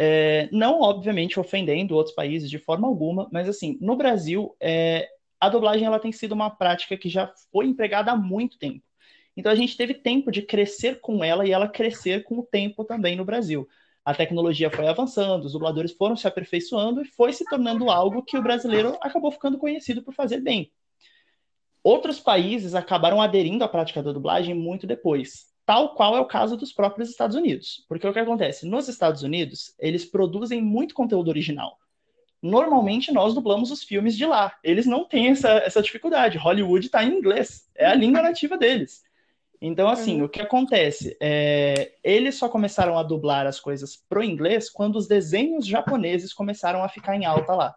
[0.00, 5.08] É, não, obviamente, ofendendo outros países de forma alguma, mas assim, no Brasil, é,
[5.40, 8.80] a dublagem ela tem sido uma prática que já foi empregada há muito tempo.
[9.36, 12.84] Então a gente teve tempo de crescer com ela e ela crescer com o tempo
[12.84, 13.68] também no Brasil.
[14.04, 18.38] A tecnologia foi avançando, os dubladores foram se aperfeiçoando e foi se tornando algo que
[18.38, 20.70] o brasileiro acabou ficando conhecido por fazer bem.
[21.82, 26.56] Outros países acabaram aderindo à prática da dublagem muito depois tal qual é o caso
[26.56, 27.84] dos próprios Estados Unidos.
[27.86, 28.66] Porque o que acontece?
[28.66, 31.76] Nos Estados Unidos, eles produzem muito conteúdo original.
[32.40, 34.56] Normalmente nós dublamos os filmes de lá.
[34.64, 36.38] Eles não têm essa, essa dificuldade.
[36.38, 37.68] Hollywood está em inglês.
[37.74, 39.02] É a língua nativa deles.
[39.60, 40.24] Então, assim, uhum.
[40.24, 41.14] o que acontece?
[41.20, 46.82] É, eles só começaram a dublar as coisas pro inglês quando os desenhos japoneses começaram
[46.82, 47.76] a ficar em alta lá.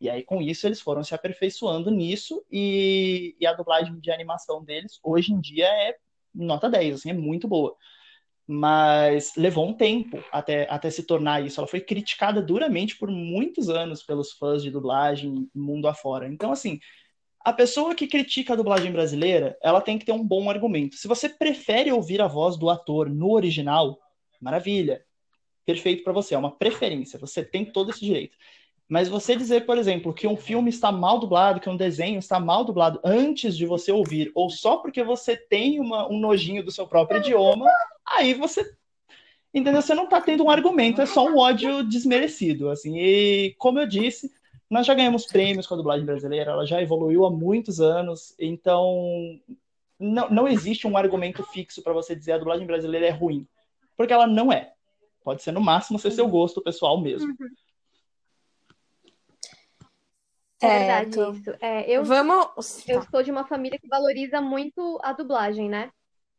[0.00, 4.62] E aí, com isso, eles foram se aperfeiçoando nisso e, e a dublagem de animação
[4.62, 5.96] deles, hoje em dia, é
[6.34, 7.74] nota 10, assim, é muito boa.
[8.46, 11.60] Mas levou um tempo até, até se tornar isso.
[11.60, 16.26] Ela foi criticada duramente por muitos anos pelos fãs de dublagem mundo afora.
[16.26, 16.80] Então, assim,
[17.44, 20.96] a pessoa que critica a dublagem brasileira, ela tem que ter um bom argumento.
[20.96, 23.98] Se você prefere ouvir a voz do ator no original,
[24.40, 25.04] maravilha.
[25.64, 28.36] Perfeito para você, é uma preferência, você tem todo esse direito.
[28.88, 32.40] Mas você dizer, por exemplo, que um filme está mal dublado, que um desenho está
[32.40, 36.70] mal dublado antes de você ouvir, ou só porque você tem uma, um nojinho do
[36.70, 37.66] seu próprio idioma,
[38.06, 38.64] aí você.
[39.52, 39.82] Entendeu?
[39.82, 42.70] Você não está tendo um argumento, é só um ódio desmerecido.
[42.70, 42.98] assim.
[42.98, 44.32] E, como eu disse,
[44.70, 49.38] nós já ganhamos prêmios com a dublagem brasileira, ela já evoluiu há muitos anos, então
[49.98, 53.46] não, não existe um argumento fixo para você dizer a dublagem brasileira é ruim,
[53.96, 54.72] porque ela não é.
[55.24, 57.28] Pode ser no máximo ser seu gosto pessoal mesmo.
[57.28, 57.48] Uhum.
[60.60, 61.56] É verdade isso.
[61.60, 62.88] É, eu, Vamos.
[62.88, 65.90] Eu sou de uma família que valoriza muito a dublagem, né?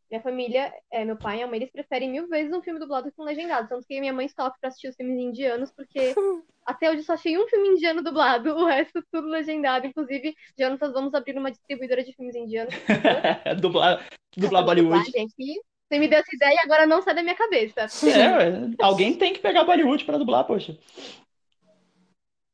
[0.09, 3.11] Minha família, é, meu pai e minha mãe, eles preferem mil vezes um filme dublado
[3.11, 3.69] que um legendado.
[3.69, 6.15] Tanto que minha mãe sofre pra assistir os filmes indianos, porque
[6.65, 9.85] até hoje só achei um filme indiano dublado, o resto tudo legendado.
[9.85, 12.73] Inclusive, Jonathan, vamos abrir uma distribuidora de filmes indianos.
[13.61, 14.03] dublar
[14.35, 15.11] dublar Bollywood.
[15.11, 17.81] Gente, você me deu essa ideia e agora não sai da minha cabeça.
[18.07, 20.77] É, alguém tem que pegar Bollywood pra dublar, poxa.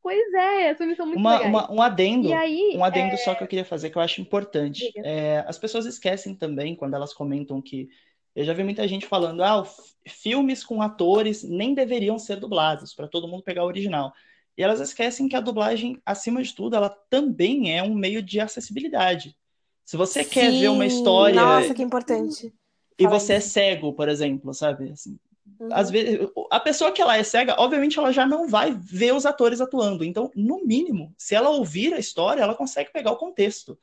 [0.06, 3.18] Pois é, essa missão muito uma, uma, um adendo, aí, um adendo é...
[3.18, 4.92] só que eu queria fazer que eu acho importante.
[4.98, 7.90] É, as pessoas esquecem também quando elas comentam que
[8.36, 9.68] eu já vi muita gente falando, ah,
[10.08, 14.14] filmes com atores nem deveriam ser dublados para todo mundo pegar o original.
[14.56, 18.40] E elas esquecem que a dublagem, acima de tudo, ela também é um meio de
[18.40, 19.36] acessibilidade.
[19.84, 21.42] Se você Sim, quer ver uma história.
[21.42, 22.54] Nossa, que importante.
[22.96, 24.92] E Fala você é cego, por exemplo, sabe?
[24.92, 25.18] Assim,
[25.60, 25.70] uhum.
[25.72, 29.26] Às vezes, a pessoa que ela é cega, obviamente, ela já não vai ver os
[29.26, 30.04] atores atuando.
[30.04, 33.78] Então, no mínimo, se ela ouvir a história, ela consegue pegar o contexto.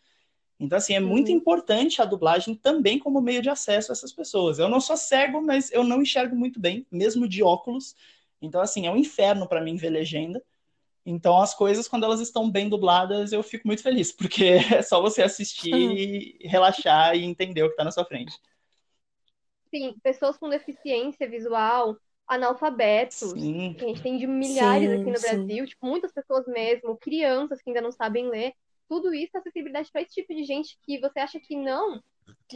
[0.58, 1.08] Então, assim, é uhum.
[1.08, 4.58] muito importante a dublagem também como meio de acesso a essas pessoas.
[4.58, 7.96] Eu não sou cego, mas eu não enxergo muito bem, mesmo de óculos.
[8.40, 10.42] Então, assim, é um inferno para mim ver legenda.
[11.04, 15.00] Então, as coisas, quando elas estão bem dubladas, eu fico muito feliz, porque é só
[15.02, 18.38] você assistir, relaxar e entender o que está na sua frente.
[19.72, 23.74] Sim, pessoas com deficiência visual, analfabetos, sim.
[23.76, 25.20] que a gente tem de milhares sim, aqui no sim.
[25.20, 28.54] Brasil, tipo, muitas pessoas mesmo, crianças que ainda não sabem ler
[28.88, 32.02] tudo isso, acessibilidade para esse tipo de gente que você acha que não,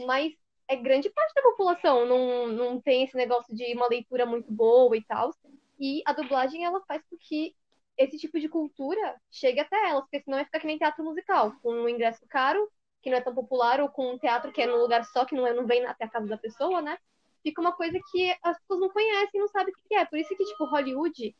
[0.05, 0.33] mas
[0.67, 4.95] é grande parte da população não, não tem esse negócio de uma leitura muito boa
[4.95, 5.33] e tal.
[5.79, 7.55] E a dublagem ela faz com que
[7.97, 11.53] esse tipo de cultura chegue até elas, porque senão vai ficar que nem teatro musical,
[11.61, 12.69] com um ingresso caro,
[13.07, 15.33] que não é tão popular, ou com um teatro que é num lugar só, que
[15.33, 16.97] não, é, não vem até a casa da pessoa, né?
[17.41, 20.03] Fica uma coisa que as pessoas não conhecem, não sabem o que é.
[20.03, 21.33] Por isso que, tipo, Hollywood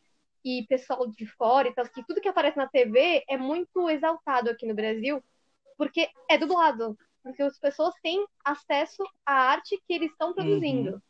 [0.46, 4.50] e pessoal de fora e tal, que tudo que aparece na TV é muito exaltado
[4.50, 5.22] aqui no Brasil,
[5.78, 6.98] porque é dublado.
[7.22, 11.02] Porque as pessoas têm acesso à arte que eles estão produzindo.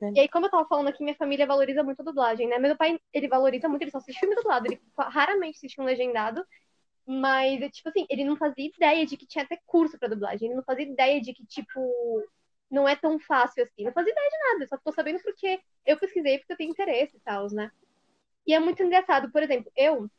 [0.00, 0.12] Uhum.
[0.16, 2.58] E aí, como eu tava falando aqui, minha família valoriza muito a dublagem, né?
[2.58, 6.44] Meu pai, ele valoriza muito, ele só assiste filme dublado, ele raramente assiste um legendado.
[7.06, 10.48] Mas, tipo assim, ele não fazia ideia de que tinha até curso para dublagem.
[10.48, 11.80] Ele não fazia ideia de que, tipo,
[12.70, 13.84] não é tão fácil assim.
[13.84, 14.66] Não fazia ideia de nada.
[14.68, 17.70] só ficou sabendo porque eu pesquisei, porque eu tenho interesse e tal, né?
[18.46, 20.10] E é muito engraçado, por exemplo, eu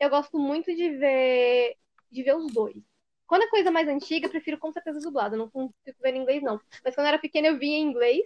[0.00, 1.76] eu gosto muito de ver
[2.10, 2.82] de ver os dois.
[3.26, 6.42] Quando é coisa mais antiga, eu prefiro com certeza dublado, não consigo ver em inglês
[6.42, 6.60] não.
[6.84, 8.24] Mas quando eu era pequena eu via em inglês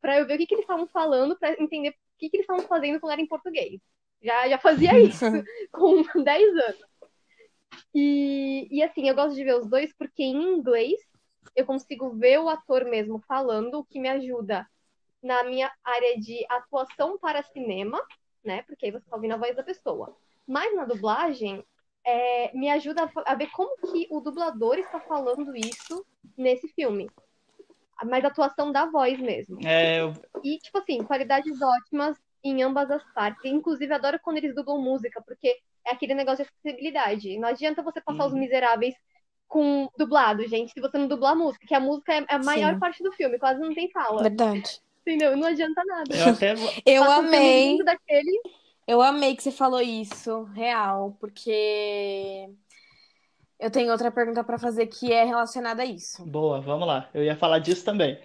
[0.00, 2.44] para eu ver o que, que eles estavam falando, para entender o que, que eles
[2.44, 3.80] estavam fazendo quando era em português.
[4.22, 5.24] Já já fazia isso
[5.72, 6.89] com 10 anos.
[7.94, 11.00] E, e assim, eu gosto de ver os dois porque em inglês
[11.56, 14.66] eu consigo ver o ator mesmo falando, o que me ajuda
[15.22, 18.00] na minha área de atuação para cinema,
[18.44, 18.62] né?
[18.62, 20.16] Porque aí você está ouvindo a voz da pessoa.
[20.46, 21.64] Mas na dublagem,
[22.04, 26.04] é, me ajuda a ver como que o dublador está falando isso
[26.36, 27.10] nesse filme.
[28.04, 29.58] Mas a atuação da voz mesmo.
[29.62, 30.14] É, eu...
[30.42, 33.44] E, tipo assim, qualidades ótimas em ambas as partes.
[33.44, 37.38] Inclusive, adoro quando eles dublam música, porque é aquele negócio de acessibilidade.
[37.38, 38.28] Não adianta você passar uhum.
[38.28, 38.94] os miseráveis
[39.48, 42.74] com dublado, gente, se você não dublar a música, que a música é a maior
[42.74, 42.78] Sim.
[42.78, 44.22] parte do filme, quase não tem fala.
[44.22, 44.80] Verdade.
[45.00, 45.36] Entendeu?
[45.36, 46.14] Não adianta nada.
[46.14, 46.54] Eu, até...
[46.86, 47.76] eu amei.
[47.82, 48.40] daquele...
[48.86, 52.48] Eu amei que você falou isso, real, porque
[53.58, 56.24] eu tenho outra pergunta para fazer que é relacionada a isso.
[56.24, 57.08] Boa, vamos lá.
[57.12, 58.20] Eu ia falar disso também.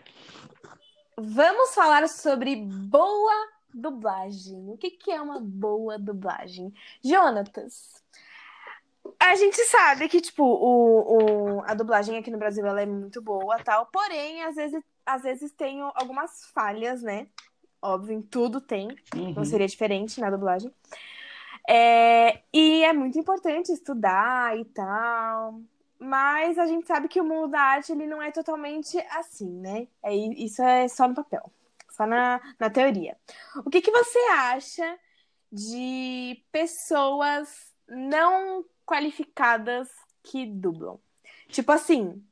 [1.18, 4.70] Vamos falar sobre boa dublagem.
[4.70, 6.74] O que, que é uma boa dublagem?
[7.04, 8.04] Jonatas,
[9.20, 13.22] a gente sabe que, tipo, o, o, a dublagem aqui no Brasil ela é muito
[13.22, 17.28] boa tal, porém, às vezes, às vezes tem algumas falhas, né?
[17.82, 19.34] Óbvio, em tudo tem, uhum.
[19.34, 20.74] não seria diferente na dublagem.
[21.68, 25.60] É, e é muito importante estudar e tal.
[26.00, 29.88] Mas a gente sabe que o mundo da arte ele não é totalmente assim, né?
[30.04, 31.50] É, isso é só no papel,
[31.96, 33.18] só na, na teoria.
[33.66, 35.00] O que, que você acha
[35.52, 39.90] de pessoas não qualificadas
[40.24, 41.00] que dublam.
[41.48, 42.24] Tipo assim,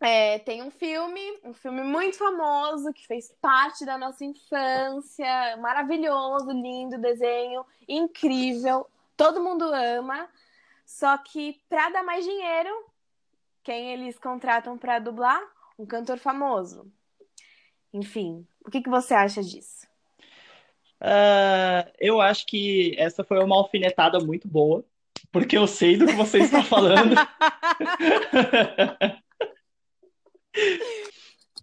[0.00, 6.50] é, tem um filme, um filme muito famoso que fez parte da nossa infância, maravilhoso,
[6.50, 10.28] lindo desenho, incrível, todo mundo ama.
[10.84, 12.86] Só que para dar mais dinheiro,
[13.62, 15.40] quem eles contratam para dublar?
[15.78, 16.90] Um cantor famoso.
[17.92, 19.86] Enfim, o que, que você acha disso?
[21.00, 24.84] Uh, eu acho que essa foi uma alfinetada muito boa
[25.34, 27.16] porque eu sei do que você está falando.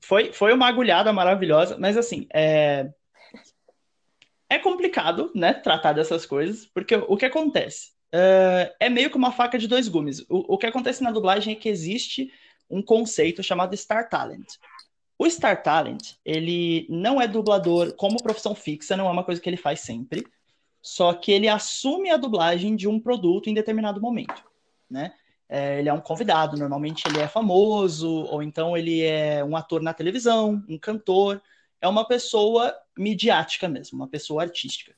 [0.03, 2.91] foi, foi uma agulhada maravilhosa, mas assim, é...
[4.49, 7.91] é complicado, né, tratar dessas coisas, porque o que acontece?
[8.13, 10.19] Uh, é meio que uma faca de dois gumes.
[10.29, 12.29] O, o que acontece na dublagem é que existe
[12.69, 14.57] um conceito chamado Star Talent.
[15.21, 19.49] O Star Talent, ele não é dublador como profissão fixa, não é uma coisa que
[19.49, 20.25] ele faz sempre
[20.81, 24.43] só que ele assume a dublagem de um produto em determinado momento,
[24.89, 25.13] né?
[25.47, 29.81] É, ele é um convidado, normalmente ele é famoso, ou então ele é um ator
[29.81, 31.41] na televisão, um cantor,
[31.79, 34.95] é uma pessoa midiática mesmo, uma pessoa artística.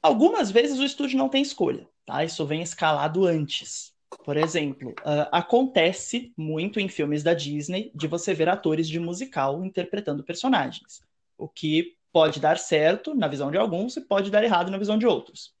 [0.00, 2.24] Algumas vezes o estúdio não tem escolha, tá?
[2.24, 3.92] Isso vem escalado antes.
[4.24, 9.64] Por exemplo, uh, acontece muito em filmes da Disney de você ver atores de musical
[9.64, 11.02] interpretando personagens,
[11.38, 14.98] o que pode dar certo na visão de alguns e pode dar errado na visão
[14.98, 15.54] de outros.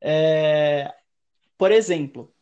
[0.00, 0.92] É...
[1.58, 2.32] Por exemplo,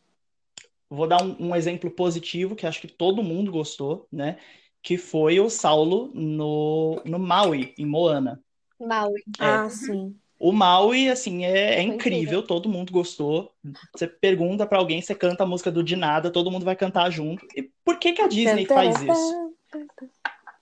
[0.89, 4.37] vou dar um, um, exemplo positivo que acho que todo mundo gostou, né?
[4.81, 8.41] Que foi o Saulo no, no Maui, em Moana.
[8.79, 9.21] Maui.
[9.39, 9.45] É.
[9.45, 10.17] Ah, sim.
[10.39, 13.51] O Maui, assim, é, é incrível, todo mundo gostou.
[13.93, 17.11] Você pergunta para alguém, você canta a música do De Nada, todo mundo vai cantar
[17.11, 17.45] junto.
[17.53, 19.53] E por que, que a Disney faz isso?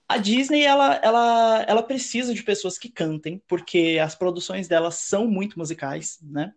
[0.08, 5.28] A Disney, ela, ela, ela precisa de pessoas que cantem, porque as produções delas são
[5.28, 6.52] muito musicais, né?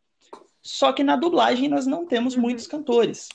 [0.64, 2.42] Só que na dublagem nós não temos uhum.
[2.42, 3.30] muitos cantores.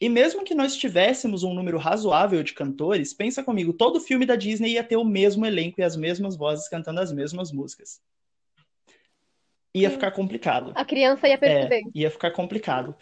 [0.00, 4.36] E mesmo que nós tivéssemos um número razoável de cantores, pensa comigo, todo filme da
[4.36, 8.00] Disney ia ter o mesmo elenco e as mesmas vozes cantando as mesmas músicas
[9.80, 10.72] ia ficar complicado.
[10.74, 11.80] A criança ia perceber.
[11.80, 12.94] É, ia ficar complicado.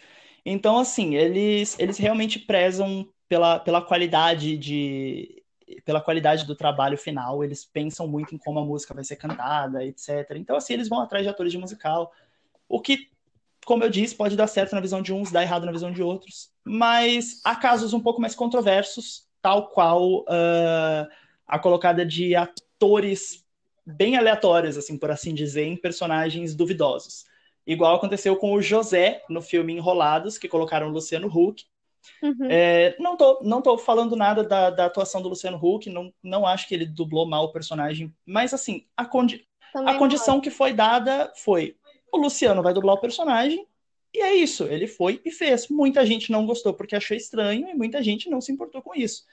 [0.45, 5.43] Então, assim, eles, eles realmente prezam pela, pela qualidade de
[5.83, 9.83] pela qualidade do trabalho final, eles pensam muito em como a música vai ser cantada,
[9.83, 10.31] etc.
[10.35, 12.11] Então, assim, eles vão atrás de atores de musical,
[12.69, 13.09] o que,
[13.65, 16.01] como eu disse, pode dar certo na visão de uns, dar errado na visão de
[16.01, 21.07] outros, mas há casos um pouco mais controversos, tal qual uh,
[21.45, 23.45] a colocada de atores
[23.87, 27.25] bem aleatórias, assim, por assim dizer, em personagens duvidosos.
[27.65, 31.65] Igual aconteceu com o José no filme Enrolados, que colocaram o Luciano Huck.
[32.21, 32.47] Uhum.
[32.49, 36.45] É, não, tô, não tô falando nada da, da, atuação do Luciano Huck, não, não
[36.45, 40.71] acho que ele dublou mal o personagem, mas assim, a, condi a condição que foi
[40.73, 41.75] dada foi:
[42.11, 43.67] o Luciano vai dublar o personagem,
[44.13, 45.67] e é isso, ele foi e fez.
[45.67, 49.25] Muita gente não gostou porque achou estranho, e muita gente não se importou com isso.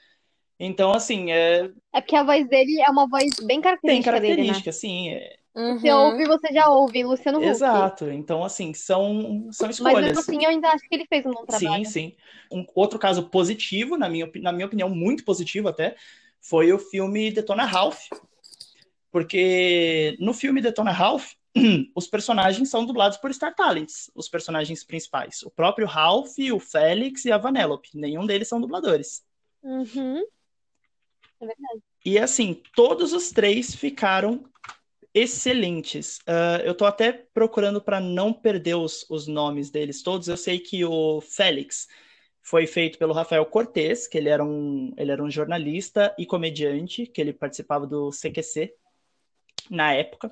[0.59, 1.69] Então, assim, é.
[1.93, 3.87] É porque a voz dele é uma voz bem característica.
[3.87, 4.71] Tem característica, dele, né?
[4.71, 5.09] sim.
[5.09, 5.35] É...
[5.55, 5.79] Uhum.
[5.79, 7.47] Você ouve, você já ouve, Luciano Huck.
[7.47, 8.11] Exato.
[8.11, 9.95] Então, assim, são, são escolhas.
[9.95, 11.85] Mas mesmo assim, eu ainda acho que ele fez um bom trabalho.
[11.85, 12.15] Sim, sim.
[12.51, 15.95] Um outro caso positivo, na minha, na minha opinião, muito positivo até,
[16.41, 18.01] foi o filme Detona Ralph.
[19.11, 21.31] Porque no filme Detona Ralph,
[21.95, 25.41] os personagens são dublados por Star Talents, os personagens principais.
[25.43, 27.91] O próprio Ralph, o Félix e a Vanellope.
[27.93, 29.23] Nenhum deles são dubladores.
[29.63, 30.21] Uhum.
[31.45, 31.83] É verdade.
[32.03, 34.43] E assim, todos os três ficaram
[35.13, 36.17] excelentes.
[36.19, 40.27] Uh, eu tô até procurando para não perder os, os nomes deles todos.
[40.27, 41.87] Eu sei que o Félix
[42.41, 47.07] foi feito pelo Rafael Cortez, que ele era um, ele era um jornalista e comediante,
[47.07, 48.73] que ele participava do CQC
[49.69, 50.31] na época.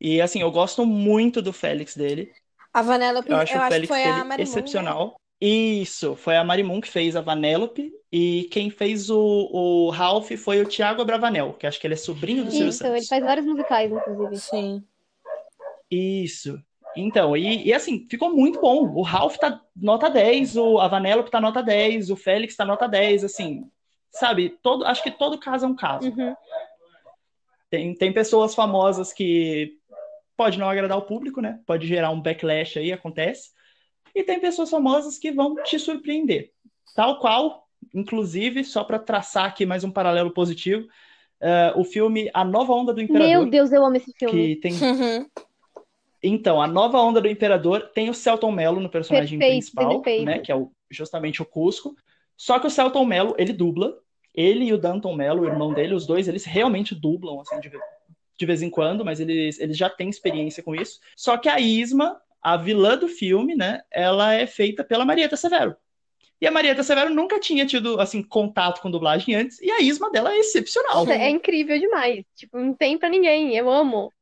[0.00, 2.32] E assim, eu gosto muito do Félix dele.
[2.72, 4.36] A Vanellope, eu acho eu o Félix acho dele né?
[4.38, 5.20] excepcional.
[5.44, 10.62] Isso, foi a Marimun que fez a Vanellope e quem fez o, o Ralph foi
[10.62, 13.44] o Thiago Bravanel, que acho que ele é sobrinho do Silvio Isso, ele faz vários
[13.44, 14.38] musicais, inclusive.
[14.38, 14.84] Sim.
[15.90, 16.62] Isso.
[16.96, 18.84] Então, e, e, assim, ficou muito bom.
[18.94, 22.86] O Ralph tá nota 10, o, a Vanellope tá nota 10, o Félix tá nota
[22.86, 23.68] 10, assim,
[24.12, 24.50] sabe?
[24.62, 26.08] Todo, acho que todo caso é um caso.
[26.08, 26.36] Uhum.
[27.68, 29.76] Tem, tem pessoas famosas que
[30.36, 31.58] pode não agradar o público, né?
[31.66, 33.50] Pode gerar um backlash aí, acontece
[34.14, 36.52] e tem pessoas famosas que vão te surpreender.
[36.94, 40.86] Tal qual, inclusive, só para traçar aqui mais um paralelo positivo,
[41.40, 43.28] uh, o filme A Nova Onda do Imperador.
[43.28, 44.54] Meu Deus, eu amo esse filme.
[44.54, 44.72] Que tem...
[44.74, 45.26] Uhum.
[46.22, 50.24] Então, A Nova Onda do Imperador tem o Celton Mello no personagem perfeito, principal, perfeito.
[50.24, 51.96] né, que é o, justamente o Cusco.
[52.36, 53.98] Só que o Celton Mello, ele dubla.
[54.34, 57.70] Ele e o Danton Mello, o irmão dele, os dois, eles realmente dublam, assim, de,
[57.70, 61.00] de vez em quando, mas eles, eles já têm experiência com isso.
[61.14, 65.76] Só que a Isma, a vilã do filme, né, ela é feita pela Marieta Severo.
[66.40, 70.10] E a Marieta Severo nunca tinha tido, assim, contato com dublagem antes, e a isma
[70.10, 71.08] dela é excepcional.
[71.08, 72.24] É incrível demais.
[72.34, 73.56] Tipo, não tem pra ninguém.
[73.56, 74.12] Eu amo.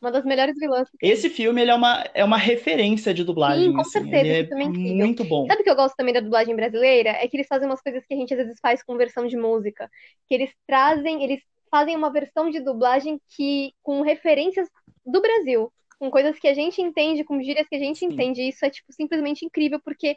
[0.00, 0.88] Uma das melhores vilãs.
[1.02, 3.90] Esse filme, ele é uma, é uma referência de dublagem, Sim, com assim.
[3.90, 4.16] certeza.
[4.16, 5.46] Ele é, é muito bom.
[5.46, 7.10] Sabe o que eu gosto também da dublagem brasileira?
[7.10, 9.36] É que eles fazem umas coisas que a gente às vezes faz com versão de
[9.36, 9.90] música.
[10.26, 14.66] Que eles trazem, eles fazem uma versão de dublagem que com referências
[15.04, 15.70] do Brasil
[16.00, 18.06] com coisas que a gente entende, com gírias que a gente Sim.
[18.06, 18.40] entende.
[18.40, 20.16] E isso é, tipo, simplesmente incrível, porque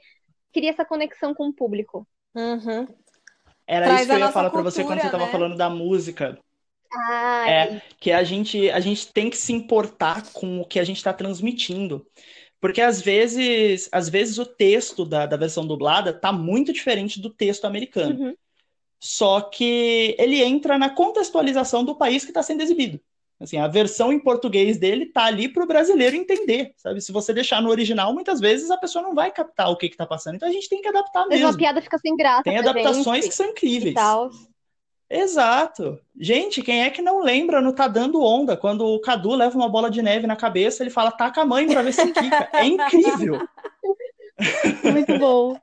[0.54, 2.08] cria essa conexão com o público.
[2.34, 2.88] Uhum.
[3.68, 5.32] Era Traz isso que eu ia falar para você quando você estava né?
[5.32, 6.40] falando da música.
[6.90, 10.84] Ah, é, que a gente, a gente tem que se importar com o que a
[10.86, 12.08] gente está transmitindo.
[12.62, 17.30] Porque às vezes, às vezes o texto da, da versão dublada tá muito diferente do
[17.30, 18.28] texto americano.
[18.28, 18.36] Uhum.
[19.02, 23.02] Só que ele entra na contextualização do país que está sendo exibido.
[23.44, 27.02] Assim, a versão em português dele tá ali para o brasileiro entender, sabe?
[27.02, 30.06] Se você deixar no original, muitas vezes a pessoa não vai captar o que está
[30.06, 30.36] passando.
[30.36, 31.44] Então a gente tem que adaptar mesmo.
[31.44, 32.44] Mas uma piada fica sem graça.
[32.44, 33.96] Tem adaptações que são incríveis.
[35.10, 36.00] Exato.
[36.18, 39.70] Gente, quem é que não lembra no Tá Dando Onda, quando o Cadu leva uma
[39.70, 42.50] bola de neve na cabeça, ele fala, taca a mãe pra ver se quica.
[42.54, 43.46] É incrível.
[44.84, 45.60] Muito bom.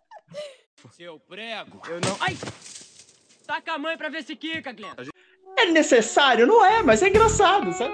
[0.93, 2.17] Seu prego, eu não...
[2.21, 2.37] Ai!
[3.47, 4.95] Taca a mãe pra ver se quica, Glenn.
[5.59, 6.47] É necessário?
[6.47, 7.93] Não é, mas é engraçado, sabe?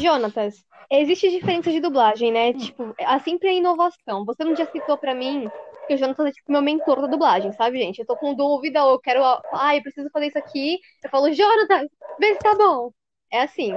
[0.00, 2.52] Jonatas, existe diferença de dublagem, né?
[2.52, 4.24] Tipo, a sempre é inovação.
[4.24, 5.48] Você não já citou para mim
[5.86, 7.98] que o Jonathan é tipo meu mentor da dublagem, sabe, gente?
[8.00, 9.22] Eu tô com dúvida, ou eu quero.
[9.52, 10.78] Ai, eu preciso fazer isso aqui.
[11.04, 11.86] Eu falo, Jonathan,
[12.18, 12.90] vê se tá bom.
[13.30, 13.74] É assim.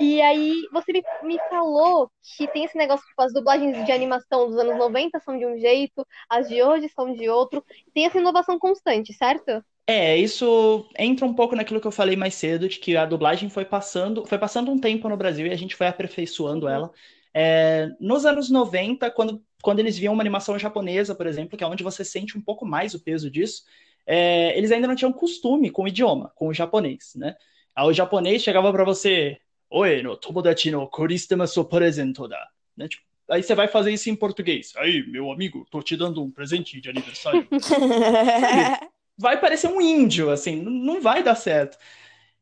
[0.00, 4.48] E aí, você me, me falou que tem esse negócio, tipo, as dublagens de animação
[4.48, 7.64] dos anos 90 são de um jeito, as de hoje são de outro.
[7.92, 9.62] Tem essa inovação constante, certo?
[9.86, 13.50] É, isso entra um pouco naquilo que eu falei mais cedo, de que a dublagem
[13.50, 16.72] foi passando, foi passando um tempo no Brasil e a gente foi aperfeiçoando uhum.
[16.72, 16.90] ela.
[17.34, 21.66] É, nos anos 90, quando, quando eles viam uma animação japonesa, por exemplo, que é
[21.66, 23.64] onde você sente um pouco mais o peso disso,
[24.06, 27.34] é, eles ainda não tinham costume com o idioma, com o japonês, né?
[27.76, 29.38] O japonês chegava para você,
[29.70, 32.48] Oi, no tomodachi no koristema so presento da.
[32.76, 32.88] Né?
[32.88, 34.72] Tipo, aí você vai fazer isso em português.
[34.76, 37.46] Aí, meu amigo, tô te dando um presente de aniversário.
[39.18, 41.78] vai parecer um índio, assim, não vai dar certo.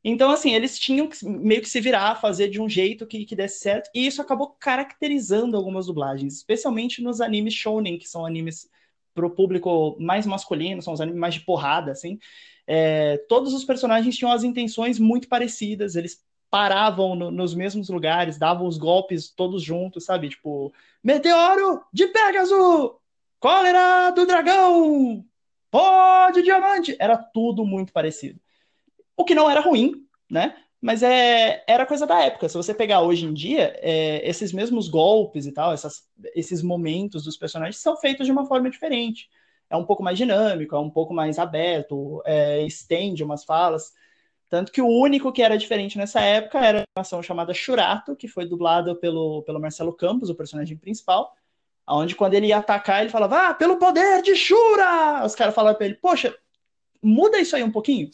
[0.05, 3.37] Então, assim, eles tinham que meio que se virar, fazer de um jeito que, que
[3.37, 8.68] desse certo, e isso acabou caracterizando algumas dublagens, especialmente nos animes shounen, que são animes
[9.14, 12.18] pro público mais masculino, são os animes mais de porrada, assim.
[12.66, 18.36] É, todos os personagens tinham as intenções muito parecidas, eles paravam no, nos mesmos lugares,
[18.36, 20.28] davam os golpes todos juntos, sabe?
[20.28, 20.70] Tipo,
[21.03, 22.90] meteoro de Pegasus,
[23.40, 25.24] cólera do dragão,
[25.70, 26.94] pó de diamante.
[27.00, 28.38] Era tudo muito parecido.
[29.16, 30.55] O que não era ruim, né?
[30.78, 32.50] Mas é, era coisa da época.
[32.50, 36.03] Se você pegar hoje em dia, é, esses mesmos golpes e tal, essas,
[36.34, 39.30] esses momentos dos personagens são feitos de uma forma diferente.
[39.70, 43.94] É um pouco mais dinâmico, é um pouco mais aberto, é, estende umas falas.
[44.53, 48.28] Tanto que o único que era diferente nessa época era a animação chamada Churato, que
[48.28, 51.34] foi dublada pelo, pelo Marcelo Campos, o personagem principal,
[51.88, 55.24] onde quando ele ia atacar, ele falava, ah, pelo poder de Shura!
[55.24, 56.36] Os caras falavam pra ele, poxa,
[57.03, 58.11] muda isso aí um pouquinho.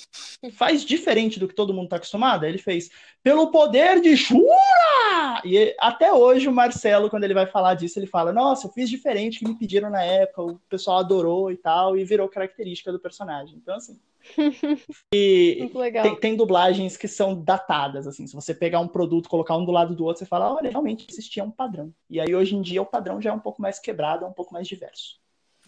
[0.53, 2.45] Faz diferente do que todo mundo está acostumado.
[2.45, 2.91] Ele fez
[3.23, 5.43] pelo poder de Shura!
[5.45, 8.89] E até hoje o Marcelo, quando ele vai falar disso, ele fala: Nossa, eu fiz
[8.89, 12.99] diferente que me pediram na época, o pessoal adorou e tal, e virou característica do
[12.99, 13.57] personagem.
[13.57, 13.99] Então, assim.
[15.15, 15.71] e
[16.03, 18.27] tem, tem, dublagens que são datadas, assim.
[18.27, 21.07] Se você pegar um produto, colocar um do lado do outro, você fala: Olha, realmente
[21.09, 21.93] existia um padrão.
[22.11, 24.33] E aí hoje em dia o padrão já é um pouco mais quebrado, é um
[24.33, 25.19] pouco mais diverso.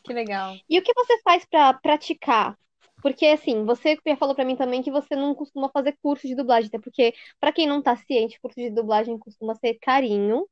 [0.03, 0.57] Que legal.
[0.69, 2.57] E o que você faz para praticar
[3.03, 6.69] porque, assim, você falou para mim também que você não costuma fazer curso de dublagem,
[6.69, 10.47] até porque, para quem não tá ciente, curso de dublagem costuma ser carinho.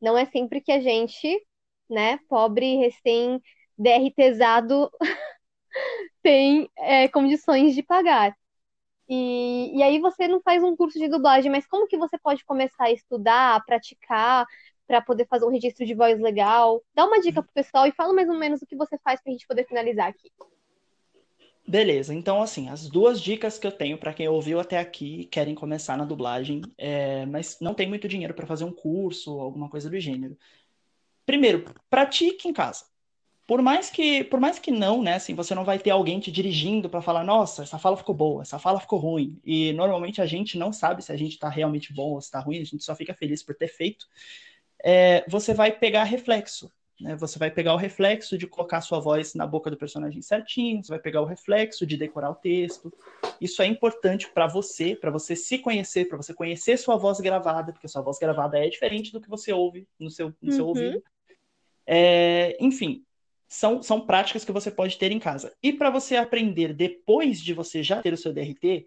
[0.00, 1.28] Não é sempre que a gente,
[1.90, 4.90] né, pobre, recém-DRTzado,
[6.22, 8.34] tem é, condições de pagar.
[9.08, 12.44] E, e aí você não faz um curso de dublagem, mas como que você pode
[12.44, 14.46] começar a estudar, a praticar,
[14.86, 16.82] para poder fazer um registro de voz legal?
[16.94, 19.30] Dá uma dica pro pessoal e fala mais ou menos o que você faz para
[19.30, 20.30] a gente poder finalizar aqui.
[21.66, 25.24] Beleza, então assim, as duas dicas que eu tenho para quem ouviu até aqui e
[25.26, 29.40] querem começar na dublagem, é, mas não tem muito dinheiro para fazer um curso ou
[29.40, 30.36] alguma coisa do gênero.
[31.24, 32.84] Primeiro, pratique em casa.
[33.46, 36.32] Por mais que, por mais que não, né, assim, você não vai ter alguém te
[36.32, 39.38] dirigindo para falar, nossa, essa fala ficou boa, essa fala ficou ruim.
[39.44, 42.40] E normalmente a gente não sabe se a gente está realmente bom ou se está
[42.40, 44.06] ruim, a gente só fica feliz por ter feito.
[44.84, 46.72] É, você vai pegar reflexo.
[47.02, 47.16] Né?
[47.16, 50.90] Você vai pegar o reflexo de colocar sua voz na boca do personagem certinho, você
[50.90, 52.92] vai pegar o reflexo de decorar o texto.
[53.40, 57.72] Isso é importante para você, para você se conhecer, para você conhecer sua voz gravada,
[57.72, 60.56] porque sua voz gravada é diferente do que você ouve no seu, no uhum.
[60.56, 61.02] seu ouvido.
[61.84, 63.04] É, enfim,
[63.48, 65.52] são, são práticas que você pode ter em casa.
[65.60, 68.86] E para você aprender depois de você já ter o seu DRT,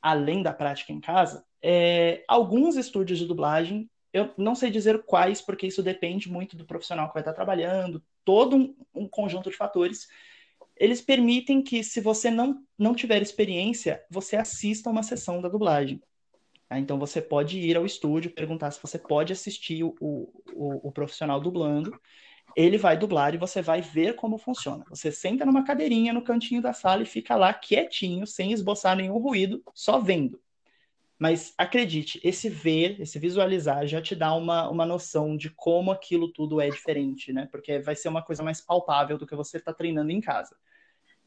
[0.00, 5.40] além da prática em casa, é, alguns estúdios de dublagem eu não sei dizer quais,
[5.40, 9.56] porque isso depende muito do profissional que vai estar trabalhando, todo um, um conjunto de
[9.56, 10.08] fatores.
[10.76, 16.02] Eles permitem que, se você não, não tiver experiência, você assista uma sessão da dublagem.
[16.68, 16.78] Tá?
[16.78, 21.40] Então, você pode ir ao estúdio, perguntar se você pode assistir o, o, o profissional
[21.40, 21.92] dublando.
[22.56, 24.84] Ele vai dublar e você vai ver como funciona.
[24.88, 29.18] Você senta numa cadeirinha no cantinho da sala e fica lá quietinho, sem esboçar nenhum
[29.18, 30.40] ruído, só vendo.
[31.20, 36.32] Mas acredite, esse ver, esse visualizar já te dá uma, uma noção de como aquilo
[36.32, 37.46] tudo é diferente, né?
[37.52, 40.56] Porque vai ser uma coisa mais palpável do que você está treinando em casa.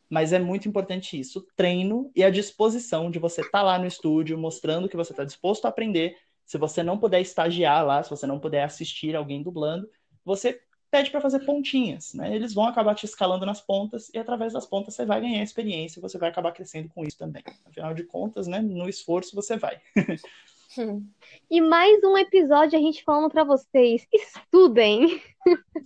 [0.10, 3.86] Mas é muito importante isso, treino e a disposição de você estar tá lá no
[3.86, 6.18] estúdio, mostrando que você está disposto a aprender.
[6.44, 9.88] Se você não puder estagiar lá, se você não puder assistir alguém dublando,
[10.26, 10.60] você
[10.94, 12.36] pede para fazer pontinhas, né?
[12.36, 15.98] Eles vão acabar te escalando nas pontas e através das pontas você vai ganhar experiência
[15.98, 17.42] e você vai acabar crescendo com isso também.
[17.66, 19.82] Afinal de contas, né, no esforço você vai.
[21.50, 25.20] e mais um episódio a gente falando para vocês, estudem.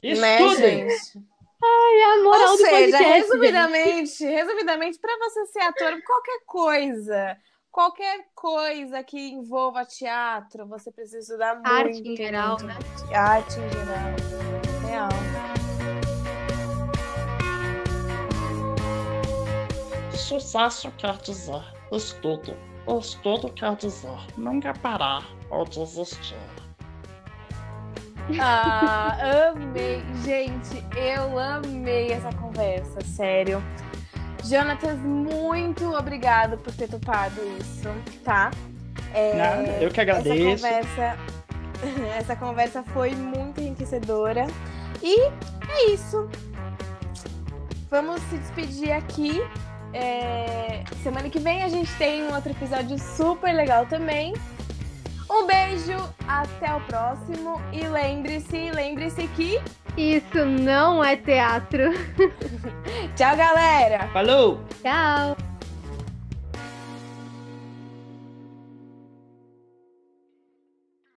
[0.03, 0.87] Estudem.
[1.63, 4.25] Ai, a moral Ou do seja, podcast, resumidamente, gente.
[4.25, 7.37] resumidamente, para você ser ator, qualquer coisa
[7.71, 11.67] qualquer coisa que envolva teatro, você precisa estudar muito.
[11.67, 12.73] Arte em geral, né?
[13.13, 14.76] Arte em geral.
[14.87, 15.09] Real.
[20.11, 21.61] Sucesso quer dizer
[21.91, 22.55] estudo.
[22.99, 26.35] Estudo quer dizer nunca parar ou desistir.
[28.39, 29.17] Ah,
[29.53, 30.03] amei.
[30.23, 33.63] Gente, eu amei essa conversa, sério.
[34.43, 37.89] Jonatas, muito obrigado por ter topado isso,
[38.23, 38.51] tá?
[39.13, 40.65] É, Nada, eu que agradeço.
[40.65, 41.17] Essa conversa,
[42.17, 44.47] essa conversa foi muito enriquecedora.
[45.01, 45.21] E
[45.69, 46.29] é isso.
[47.89, 49.41] Vamos se despedir aqui.
[49.93, 50.83] É...
[51.01, 54.33] Semana que vem a gente tem um outro episódio super legal também.
[55.29, 59.59] Um beijo, até o próximo e lembre-se, lembre-se que
[59.97, 61.91] isso não é teatro.
[63.15, 64.07] Tchau, galera.
[64.13, 64.61] Falou.
[64.81, 65.46] Tchau.